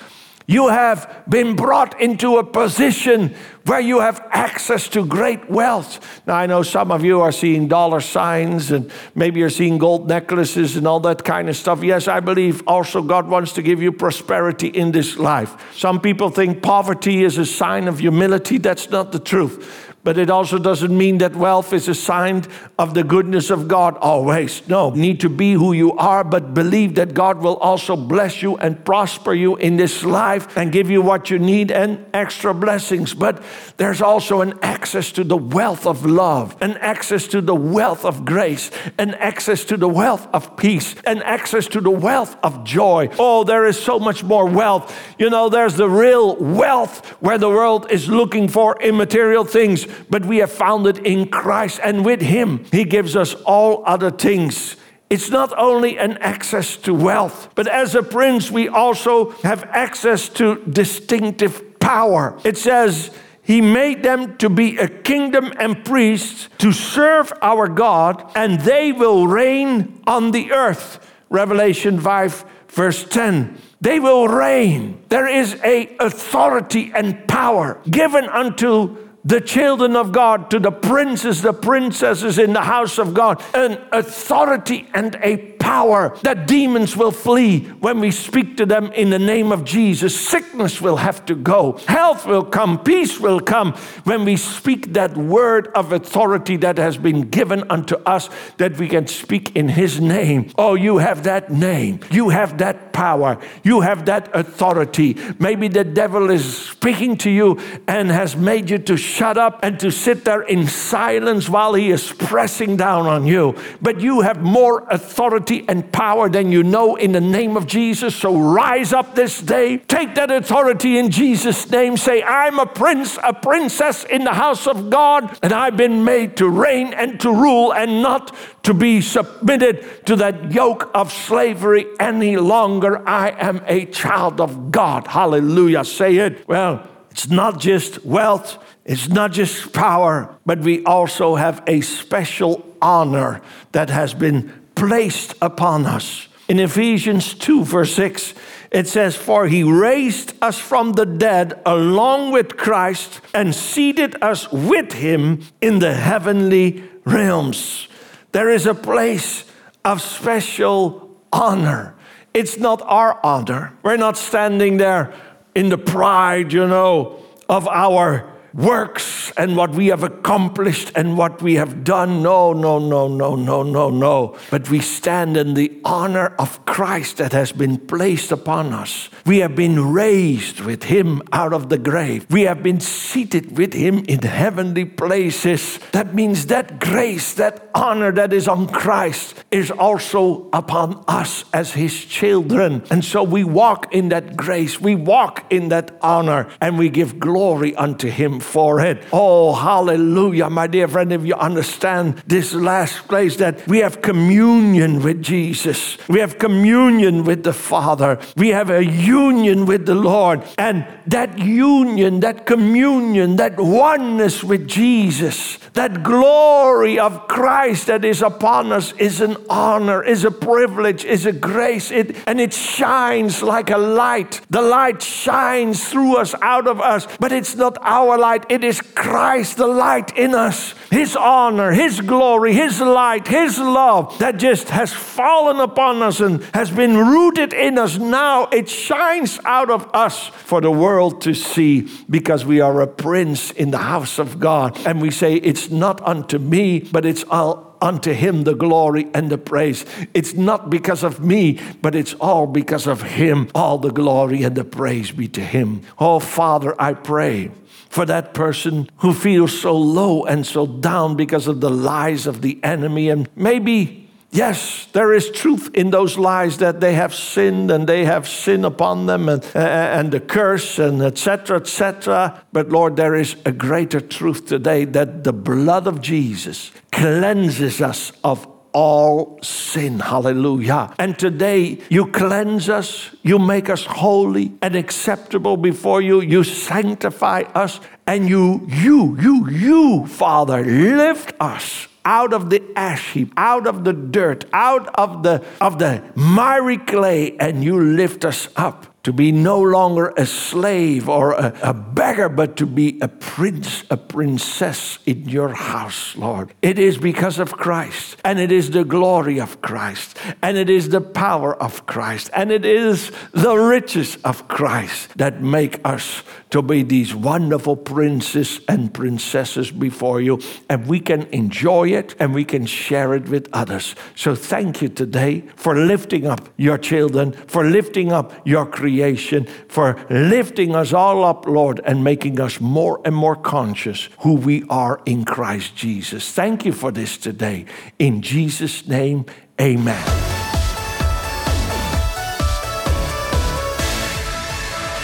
You 0.49 0.69
have 0.69 1.25
been 1.29 1.57
brought 1.57 2.01
into 2.01 2.37
a 2.37 2.45
position 2.45 3.35
where 3.65 3.81
you 3.81 3.99
have 3.99 4.25
access 4.31 4.89
to 4.91 5.05
great 5.05 5.51
wealth. 5.51 6.23
Now, 6.25 6.37
I 6.37 6.47
know 6.47 6.63
some 6.63 6.93
of 6.93 7.05
you 7.05 7.21
are 7.21 7.33
seeing 7.33 7.67
dollar 7.67 8.01
signs 8.01 8.71
and 8.71 8.93
maybe 9.17 9.41
you're 9.41 9.51
seeing 9.51 9.77
gold 9.77 10.09
necklaces 10.09 10.77
and 10.77 10.87
all 10.87 11.01
that 11.01 11.25
kind 11.25 11.49
of 11.49 11.57
stuff. 11.57 11.83
Yes, 11.83 12.07
I 12.07 12.21
believe 12.21 12.63
also 12.69 13.03
God 13.03 13.27
wants 13.27 13.53
to 13.55 13.63
give 13.63 13.83
you 13.83 13.91
prosperity 13.91 14.69
in 14.69 14.93
this 14.93 15.17
life. 15.17 15.75
Some 15.75 16.01
people 16.01 16.31
think 16.31 16.63
poverty 16.63 17.25
is 17.25 17.39
a 17.39 17.47
sign 17.47 17.89
of 17.89 17.99
humility. 17.99 18.59
That's 18.59 18.89
not 18.89 19.11
the 19.11 19.19
truth. 19.19 19.95
But 20.07 20.19
it 20.19 20.31
also 20.31 20.61
doesn't 20.61 20.97
mean 20.97 21.19
that 21.19 21.35
wealth 21.35 21.73
is 21.73 21.89
a 21.89 21.95
sign 21.95 22.45
of 22.79 22.95
the 22.95 23.03
goodness 23.03 23.51
of 23.51 23.67
God 23.67 23.97
always. 23.97 24.63
No, 24.69 24.91
need 24.91 25.19
to 25.23 25.29
be 25.29 25.55
who 25.55 25.73
you 25.73 25.95
are, 25.95 26.23
but 26.23 26.55
believe 26.55 26.95
that 26.95 27.13
God 27.13 27.39
will 27.39 27.57
also 27.57 27.97
bless 27.97 28.41
you 28.41 28.57
and 28.59 28.85
prosper 28.85 29.35
you 29.35 29.57
in 29.57 29.77
this 29.77 30.05
life 30.05 30.57
and 30.57 30.71
give 30.71 30.91
you 30.91 31.03
what 31.03 31.29
you 31.29 31.41
need 31.41 31.73
and 31.73 32.07
extra 32.15 32.55
blessings. 32.55 33.15
But 33.15 33.43
there's 33.79 34.01
also 34.01 34.43
an 34.43 34.57
access 34.63 35.11
to 35.11 35.25
the 35.25 35.37
wealth 35.37 35.89
of 35.89 36.07
love, 36.07 36.57
an 36.61 36.77
access 36.77 37.27
to 37.27 37.41
the 37.41 37.57
wealth 37.57 38.05
of 38.05 38.25
grace, 38.25 38.71
an 38.99 39.15
access 39.15 39.65
to 39.65 39.77
the 39.77 39.89
wealth 39.89 40.29
of 40.33 40.57
peace, 40.57 40.95
an 41.05 41.21
access 41.23 41.67
to 41.67 41.81
the 41.81 41.91
wealth 41.91 42.37
of 42.45 42.63
joy. 42.63 43.09
Oh, 43.19 43.43
there 43.43 43.67
is 43.67 43.77
so 43.77 43.99
much 43.99 44.23
more 44.23 44.47
wealth. 44.47 44.97
You 45.19 45.31
know, 45.31 45.49
there's 45.49 45.75
the 45.75 45.91
real 45.91 46.37
wealth 46.37 47.05
where 47.21 47.39
the 47.39 47.51
world 47.51 47.91
is 47.91 48.09
looking 48.09 48.47
for 48.47 48.81
immaterial 48.81 49.45
things 49.45 49.85
but 50.09 50.25
we 50.25 50.38
have 50.38 50.53
found 50.53 50.87
it 50.87 50.99
in 50.99 51.29
Christ, 51.29 51.81
and 51.83 52.05
with 52.05 52.21
Him, 52.21 52.65
He 52.73 52.85
gives 52.85 53.17
us 53.17 53.35
all 53.45 53.83
other 53.87 54.11
things. 54.11 54.76
It's 55.09 55.31
not 55.31 55.57
only 55.57 55.99
an 55.99 56.19
access 56.19 56.76
to 56.79 56.93
wealth, 56.93 57.50
but 57.55 57.69
as 57.69 57.95
a 57.95 58.03
prince, 58.03 58.50
we 58.50 58.69
also 58.69 59.31
have 59.43 59.65
access 59.65 60.29
to 60.31 60.65
distinctive 60.65 61.79
power. 61.79 62.38
It 62.45 62.57
says, 62.57 63.11
He 63.43 63.61
made 63.61 64.03
them 64.03 64.37
to 64.38 64.49
be 64.49 64.76
a 64.79 64.88
kingdom 64.88 65.53
and 65.59 65.85
priests 65.85 66.49
to 66.59 66.73
serve 66.73 67.33
our 67.41 67.69
God, 67.69 68.33
and 68.35 68.61
they 68.61 68.91
will 68.91 69.29
reign 69.29 70.03
on 70.07 70.33
the 70.33 70.50
earth. 70.50 70.99
Revelation 71.31 72.00
5, 72.00 72.45
verse 72.69 73.05
10 73.05 73.59
they 73.81 74.00
will 74.00 74.26
reign 74.26 75.03
there 75.11 75.29
is 75.29 75.55
a 75.62 75.95
authority 76.00 76.91
and 76.95 77.29
power 77.29 77.79
given 77.88 78.25
unto 78.25 78.97
the 79.26 79.40
children 79.40 79.97
of 79.97 80.12
God, 80.12 80.50
to 80.52 80.61
the 80.61 80.71
princes, 80.71 81.42
the 81.42 81.52
princesses 81.52 82.38
in 82.38 82.52
the 82.52 82.61
house 82.61 82.97
of 82.97 83.12
God, 83.12 83.42
an 83.54 83.85
authority 83.90 84.87
and 84.95 85.16
a 85.21 85.37
power 85.67 86.17
that 86.23 86.47
demons 86.47 86.97
will 86.97 87.11
flee 87.11 87.59
when 87.81 87.99
we 87.99 88.13
speak 88.13 88.57
to 88.57 88.65
them 88.65 88.93
in 88.93 89.11
the 89.11 89.19
name 89.19 89.51
of 89.51 89.65
Jesus. 89.65 90.15
Sickness 90.15 90.81
will 90.81 90.99
have 90.99 91.27
to 91.27 91.35
go, 91.35 91.73
health 91.89 92.25
will 92.25 92.45
come, 92.45 92.79
peace 92.79 93.19
will 93.19 93.41
come 93.41 93.73
when 94.05 94.25
we 94.25 94.37
speak 94.37 94.93
that 94.93 95.17
word 95.17 95.67
of 95.75 95.91
authority 95.91 96.57
that 96.57 96.79
has 96.79 96.97
been 96.97 97.23
given 97.31 97.69
unto 97.69 97.97
us 98.07 98.31
that 98.59 98.79
we 98.79 98.87
can 98.89 99.09
speak 99.09 99.57
in 99.57 99.69
His 99.69 100.01
name. 100.01 100.53
Oh, 100.57 100.77
you 100.77 100.99
have 100.99 101.25
that 101.25 101.51
name, 101.51 101.99
you 102.13 102.29
have 102.29 102.59
that 102.59 102.93
power, 102.93 103.37
you 103.65 103.81
have 103.81 104.07
that 104.07 104.31
authority. 104.35 105.17
Maybe 105.41 105.67
the 105.67 105.83
devil 105.83 106.31
is 106.31 106.45
speaking 106.69 107.17
to 107.19 107.31
you 107.31 107.59
and 107.89 108.09
has 108.09 108.37
made 108.37 108.71
you 108.71 108.79
to 108.79 108.97
shut 108.97 109.37
up 109.37 109.59
and 109.65 109.81
to 109.81 109.91
sit 109.91 110.25
there 110.25 110.43
in 110.43 110.69
silence 110.69 111.49
while 111.49 111.75
he 111.75 111.91
is 111.91 112.13
pressing 112.13 112.77
down 112.77 113.09
on 113.09 113.27
you. 113.27 113.57
But 113.83 114.01
you 114.01 114.21
have 114.21 114.41
more 114.41 114.87
authority 114.89 115.56
authority 115.57 115.69
and 115.69 115.93
power 115.93 116.29
than 116.29 116.53
you 116.53 116.63
know 116.63 116.97
in 116.97 117.13
the 117.13 117.21
name 117.21 117.57
of 117.57 117.67
Jesus. 117.67 118.15
So 118.15 118.37
rise 118.37 118.93
up 118.93 119.15
this 119.15 119.41
day, 119.41 119.79
take 119.79 120.15
that 120.15 120.31
authority 120.31 120.99
in 120.99 121.11
Jesus' 121.11 121.71
name. 121.71 121.97
Say, 121.97 122.23
I'm 122.23 122.59
a 122.59 122.67
prince, 122.67 123.19
a 123.23 123.33
princess 123.33 124.05
in 124.05 124.25
the 124.25 124.35
house 124.35 124.67
of 124.67 124.91
God, 124.91 125.39
and 125.43 125.53
I've 125.53 125.77
been 125.77 126.05
made 126.05 126.37
to 126.39 126.49
reign 126.49 126.95
and 126.95 127.21
to 127.21 127.30
rule 127.30 127.73
and 127.73 128.02
not 128.02 128.35
to 128.65 128.75
be 128.75 129.00
submitted 129.00 130.07
to 130.07 130.17
that 130.17 130.52
yoke 130.52 130.91
of 130.95 131.13
slavery 131.13 131.87
any 132.00 132.37
longer. 132.37 133.07
I 133.09 133.30
am 133.30 133.63
a 133.67 133.87
child 133.87 134.41
of 134.41 134.71
God. 134.71 135.07
Hallelujah. 135.07 135.85
Say 135.85 136.17
it. 136.17 136.47
Well, 136.49 136.87
it's 137.11 137.28
not 137.30 137.61
just 137.61 138.04
wealth, 138.04 138.59
it's 138.85 139.09
not 139.09 139.33
just 139.33 139.73
power, 139.73 140.37
but 140.45 140.59
we 140.61 140.85
also 140.85 141.35
have 141.37 141.63
a 141.67 141.80
special 141.80 142.63
honor 142.80 143.41
that 143.73 143.91
has 143.91 144.15
been 144.15 144.52
placed 144.76 145.34
upon 145.43 145.86
us. 145.86 146.28
In 146.49 146.60
Ephesians 146.60 147.34
2, 147.34 147.65
verse 147.65 147.93
6, 147.95 148.34
it 148.71 148.86
says, 148.86 149.17
For 149.17 149.49
he 149.49 149.65
raised 149.65 150.34
us 150.41 150.58
from 150.58 150.93
the 150.93 151.06
dead 151.06 151.60
along 151.67 152.30
with 152.30 152.56
Christ 152.56 153.21
and 153.34 153.54
seated 153.54 154.23
us 154.23 154.50
with 154.52 154.93
him 154.93 155.43
in 155.60 155.80
the 155.80 155.95
heavenly 155.95 156.84
realms. 157.04 157.89
There 158.30 158.50
is 158.50 158.67
a 158.67 158.75
place 158.75 159.45
of 159.84 160.00
special 160.00 161.17
honor. 161.32 161.95
It's 162.34 162.58
not 162.58 162.82
our 162.82 163.19
honor. 163.25 163.73
We're 163.82 163.97
not 163.97 164.17
standing 164.17 164.76
there 164.76 165.15
in 165.54 165.69
the 165.71 165.78
pride, 165.78 166.52
you 166.52 166.67
know, 166.67 167.23
of 167.49 167.67
our 167.67 168.36
works 168.56 169.32
and 169.36 169.56
what 169.56 169.71
we 169.73 169.88
have 169.88 170.02
accomplished 170.02 170.90
and 170.97 171.19
what 171.19 171.42
we 171.42 171.54
have 171.54 171.84
done. 171.84 172.23
No, 172.23 172.52
no, 172.52 172.78
no, 172.78 173.06
no, 173.06 173.36
no, 173.36 173.62
no, 173.62 173.90
no. 173.90 174.36
But 174.50 174.71
we 174.71 174.80
stand 174.80 175.36
in 175.36 175.54
the 175.54 175.78
honor 175.84 176.34
of 176.38 176.64
Christ 176.64 177.19
that 177.19 177.32
has 177.32 177.52
been 177.52 177.78
placed 177.78 178.32
upon 178.32 178.73
us. 178.73 179.10
We 179.26 179.38
have 179.38 179.54
been 179.54 179.92
raised 179.92 180.60
with 180.60 180.84
Him 180.84 181.23
out 181.32 181.52
of 181.52 181.69
the 181.69 181.78
grave. 181.78 182.26
We 182.30 182.42
have 182.42 182.62
been 182.62 182.80
seated 182.80 183.58
with 183.58 183.75
Him 183.75 184.04
in 184.08 184.21
heavenly 184.21 184.84
places. 184.84 185.78
That 185.92 186.14
means 186.14 186.47
that 186.47 186.80
grace, 186.80 187.34
that 187.34 187.71
honor 187.75 188.12
that 188.12 188.32
is 188.32 188.49
on 188.49 188.69
Christ 188.69 189.45
is 189.50 189.71
also 189.71 190.49
upon 190.52 191.04
us 191.06 191.45
as 191.52 191.73
His 191.73 192.04
children. 192.04 192.84
And 192.90 193.04
so 193.04 193.23
we 193.23 193.45
walk 193.45 193.92
in 193.92 194.08
that 194.08 194.36
grace, 194.36 194.80
we 194.80 194.95
walk 194.95 195.45
in 195.50 195.69
that 195.69 195.97
honor, 196.00 196.49
and 196.60 196.78
we 196.78 196.88
give 196.88 197.19
glory 197.19 197.75
unto 197.76 198.08
Him 198.08 198.40
for 198.47 198.80
it. 198.80 199.02
Oh, 199.13 199.52
hallelujah, 199.54 200.49
my 200.49 200.67
dear 200.67 200.89
friend, 200.89 201.13
if 201.13 201.25
you 201.25 201.35
understand 201.35 202.23
this 202.26 202.54
last 202.54 203.09
place 203.09 203.37
that 203.37 203.67
we 203.67 203.78
have 203.78 204.00
communion 204.00 205.02
with 205.02 205.23
Jesus, 205.23 205.99
we 206.09 206.21
have 206.21 206.39
communion 206.39 207.25
with 207.25 207.43
the 207.43 207.52
Father, 207.52 208.19
we 208.37 208.49
have 208.50 208.71
a 208.71 208.85
union 208.85 209.67
with 209.67 209.87
the 209.87 209.95
Lord, 209.95 210.43
and 210.56 210.87
that 211.06 211.39
union, 211.39 212.21
that 212.21 212.47
communion, 212.47 213.37
that 213.37 213.59
oneness 213.59 214.45
with 214.45 214.69
Jesus, 214.69 215.59
that 215.73 216.02
glory 216.02 216.99
of 216.99 217.28
Christ 217.28 217.89
that 217.89 218.04
is 218.04 218.23
upon 218.23 218.73
us 218.73 218.93
is 218.93 219.21
an 219.21 219.37
honor, 219.50 220.02
is 220.02 220.25
a 220.25 220.30
privilege, 220.30 221.04
is 221.04 221.26
a 221.26 221.32
grace, 221.32 221.91
it, 221.91 222.17
and 222.26 222.41
it 222.41 222.52
shines 222.52 223.43
like 223.43 223.71
a 223.71 223.78
light. 223.78 224.41
The 224.50 224.63
light 224.63 225.02
shines 225.02 225.89
through 225.89 226.17
us, 226.17 226.35
out 226.43 226.67
of 226.67 226.80
us, 226.80 227.06
but 227.19 227.32
it's 227.32 227.54
not 227.56 227.78
our 227.82 228.19
light 228.19 228.36
light. 228.37 228.51
It 228.51 228.65
is 228.65 228.81
Christ, 228.81 229.57
the 229.57 229.67
light 229.67 230.17
in 230.17 230.35
us, 230.35 230.75
His 230.91 231.17
honor, 231.17 231.73
His 231.73 232.01
glory, 232.01 232.53
His 232.53 232.81
light, 232.81 233.27
His 233.27 233.59
love 233.59 234.19
that 234.19 234.37
just 234.37 234.69
has 234.69 234.93
fallen 234.93 235.61
upon 235.61 236.03
us 236.03 236.21
and 236.21 236.43
has 236.55 236.71
been 236.71 236.97
rooted 236.97 237.53
in 237.53 237.79
us. 237.79 237.99
Now 237.99 238.47
it 238.53 238.69
shines 238.69 239.39
out 239.45 239.71
of 239.71 239.89
us 239.95 240.29
for 240.29 240.61
the 240.61 240.71
world 240.71 241.23
to 241.23 241.35
see 241.35 241.89
because 242.09 242.45
we 242.45 242.61
are 242.61 242.81
a 242.81 242.87
prince 242.87 243.51
in 243.53 243.71
the 243.71 243.79
house 243.79 244.19
of 244.19 244.39
God. 244.39 244.79
And 244.87 245.01
we 245.01 245.11
say, 245.11 245.35
It's 245.37 245.71
not 245.71 246.01
unto 246.03 246.39
me, 246.39 246.81
but 246.81 247.05
it's 247.05 247.25
all 247.25 247.67
unto 247.81 248.13
him 248.13 248.45
the 248.45 248.55
glory 248.55 249.07
and 249.13 249.31
the 249.31 249.37
praise. 249.37 249.85
It's 250.15 250.33
not 250.33 250.71
because 250.71 251.03
of 251.03 251.21
me, 251.21 251.61
but 251.83 251.95
it's 251.95 252.15
all 252.15 252.47
because 252.47 252.87
of 252.87 253.03
him. 253.03 253.49
All 253.55 253.77
the 253.79 253.91
glory 253.91 254.43
and 254.43 254.57
the 254.57 254.65
praise 254.65 255.11
be 255.11 255.29
to 255.29 255.43
him. 255.43 255.83
Oh, 255.99 256.19
Father, 256.19 256.75
I 256.81 256.95
pray 256.95 257.51
for 257.97 258.04
that 258.04 258.35
person 258.35 258.91
who 258.99 259.15
feels 259.15 259.59
so 259.59 259.75
low 259.75 260.23
and 260.26 260.45
so 260.45 260.67
down 260.67 261.17
because 261.17 261.47
of 261.47 261.63
the 261.63 261.71
lies 261.71 262.26
of 262.26 262.43
the 262.43 262.63
enemy 262.63 263.09
and 263.09 263.26
maybe 263.35 264.02
Yes, 264.32 264.87
there 264.93 265.15
is 265.15 265.30
truth 265.30 265.71
in 265.73 265.91
those 265.91 266.19
lies 266.19 266.59
that 266.59 266.80
they 266.80 266.93
have 266.93 267.15
sinned 267.15 267.71
and 267.71 267.87
they 267.87 268.04
have 268.04 268.28
sin 268.28 268.67
upon 268.67 269.06
them 269.06 269.30
and, 269.30 269.43
uh, 269.54 269.61
and 269.61 270.13
the 270.13 270.21
curse 270.21 270.78
and 270.78 271.00
etc. 271.00 271.56
etc. 271.59 272.43
But 272.52 272.69
Lord, 272.69 272.97
there 272.97 273.15
is 273.15 273.37
a 273.47 273.52
greater 273.52 274.00
truth 274.00 274.45
today 274.45 274.85
that 274.85 275.25
the 275.25 275.32
blood 275.32 275.87
of 275.87 276.02
Jesus 276.02 276.71
cleanses 276.93 277.80
us 277.80 278.13
of 278.23 278.47
all 278.76 279.39
sin. 279.41 279.99
Hallelujah. 279.99 280.93
And 280.99 281.19
today 281.19 281.78
you 281.89 282.08
cleanse 282.08 282.69
us, 282.69 283.10
you 283.23 283.39
make 283.39 283.71
us 283.71 283.86
holy 283.86 284.52
and 284.60 284.76
acceptable 284.76 285.56
before 285.56 286.02
you, 286.02 286.21
you 286.21 286.45
sanctify 286.45 287.45
us, 287.54 287.80
and 288.06 288.28
you, 288.28 288.67
you, 288.69 289.19
you, 289.19 289.49
you, 289.49 290.06
Father, 290.06 290.62
lift 290.62 291.32
us 291.41 291.89
out 292.04 292.34
of 292.34 292.50
the 292.50 292.62
ash 292.76 293.12
heap, 293.12 293.32
out 293.39 293.67
of 293.67 293.84
the 293.84 293.95
dirt, 293.95 294.45
out 294.52 294.95
of 294.95 295.23
the, 295.23 295.43
of 295.58 295.78
the 295.78 296.02
miry 296.15 296.76
clay, 296.76 297.34
and 297.39 297.65
you 297.65 297.80
lift 297.80 298.26
us 298.26 298.49
up 298.56 298.86
to 299.06 299.12
be 299.12 299.30
no 299.30 299.60
longer 299.60 300.12
a 300.16 300.26
slave 300.26 301.08
or 301.08 301.30
a, 301.30 301.56
a, 301.62 301.73
beggar, 301.73 302.28
but 302.28 302.56
to 302.56 302.66
be 302.66 302.99
a 303.00 303.06
prince, 303.06 303.84
a 303.88 303.97
princess 303.97 304.99
in 305.06 305.28
your 305.28 305.50
house, 305.50 306.16
Lord. 306.16 306.52
It 306.60 306.76
is 306.76 306.99
because 306.99 307.38
of 307.38 307.52
Christ, 307.52 308.16
and 308.25 308.40
it 308.40 308.50
is 308.50 308.73
the 308.73 308.82
glory 308.82 309.38
of 309.38 309.60
Christ, 309.62 310.19
and 310.42 310.58
it 310.58 310.69
is 310.69 310.88
the 310.88 311.00
power 311.00 311.54
of 311.54 311.86
Christ, 311.86 312.30
and 312.34 312.50
it 312.50 312.64
is 312.64 313.12
the 313.30 313.54
riches 313.54 314.19
of 314.25 314.49
Christ 314.49 315.16
that 315.16 315.40
make 315.40 315.80
us 315.84 316.25
to 316.50 316.63
be 316.63 316.82
these 316.82 317.15
wonderful 317.15 317.76
princes 317.76 318.61
and 318.69 318.93
princesses 318.93 319.71
before 319.71 320.21
you, 320.21 320.41
and 320.69 320.87
we 320.87 321.00
can 321.00 321.23
enjoy 321.32 321.89
it 321.89 322.15
and 322.19 322.35
we 322.35 322.45
can 322.45 322.67
share 322.67 323.15
it 323.15 323.28
with 323.28 323.49
others. 323.52 323.95
So 324.15 324.35
thank 324.35 324.82
you 324.82 324.89
today 324.89 325.43
for 325.56 325.76
lifting 325.76 326.26
up 326.26 326.49
your 326.56 326.78
children, 326.78 327.32
for 327.32 327.65
lifting 327.65 328.13
up 328.13 328.32
your 328.45 328.67
creation 328.67 329.47
for 329.69 330.04
lifting 330.11 330.75
us 330.75 330.93
all 330.93 331.25
up, 331.25 331.47
Lord, 331.47 331.80
and 331.85 332.02
making 332.04 332.41
us 332.41 332.61
more 332.61 333.00
and 333.04 333.15
more 333.15 333.37
conscious 333.37 334.09
who 334.21 334.35
we 334.35 334.65
are 334.69 335.00
in 335.06 335.25
Christ 335.25 335.76
Jesus. 335.76 336.32
Thank 336.32 336.65
you 336.65 336.73
for 336.73 336.91
this 336.91 337.17
today. 337.17 337.67
In 337.99 338.23
Jesus' 338.23 338.87
name, 338.87 339.26
amen. 339.61 340.36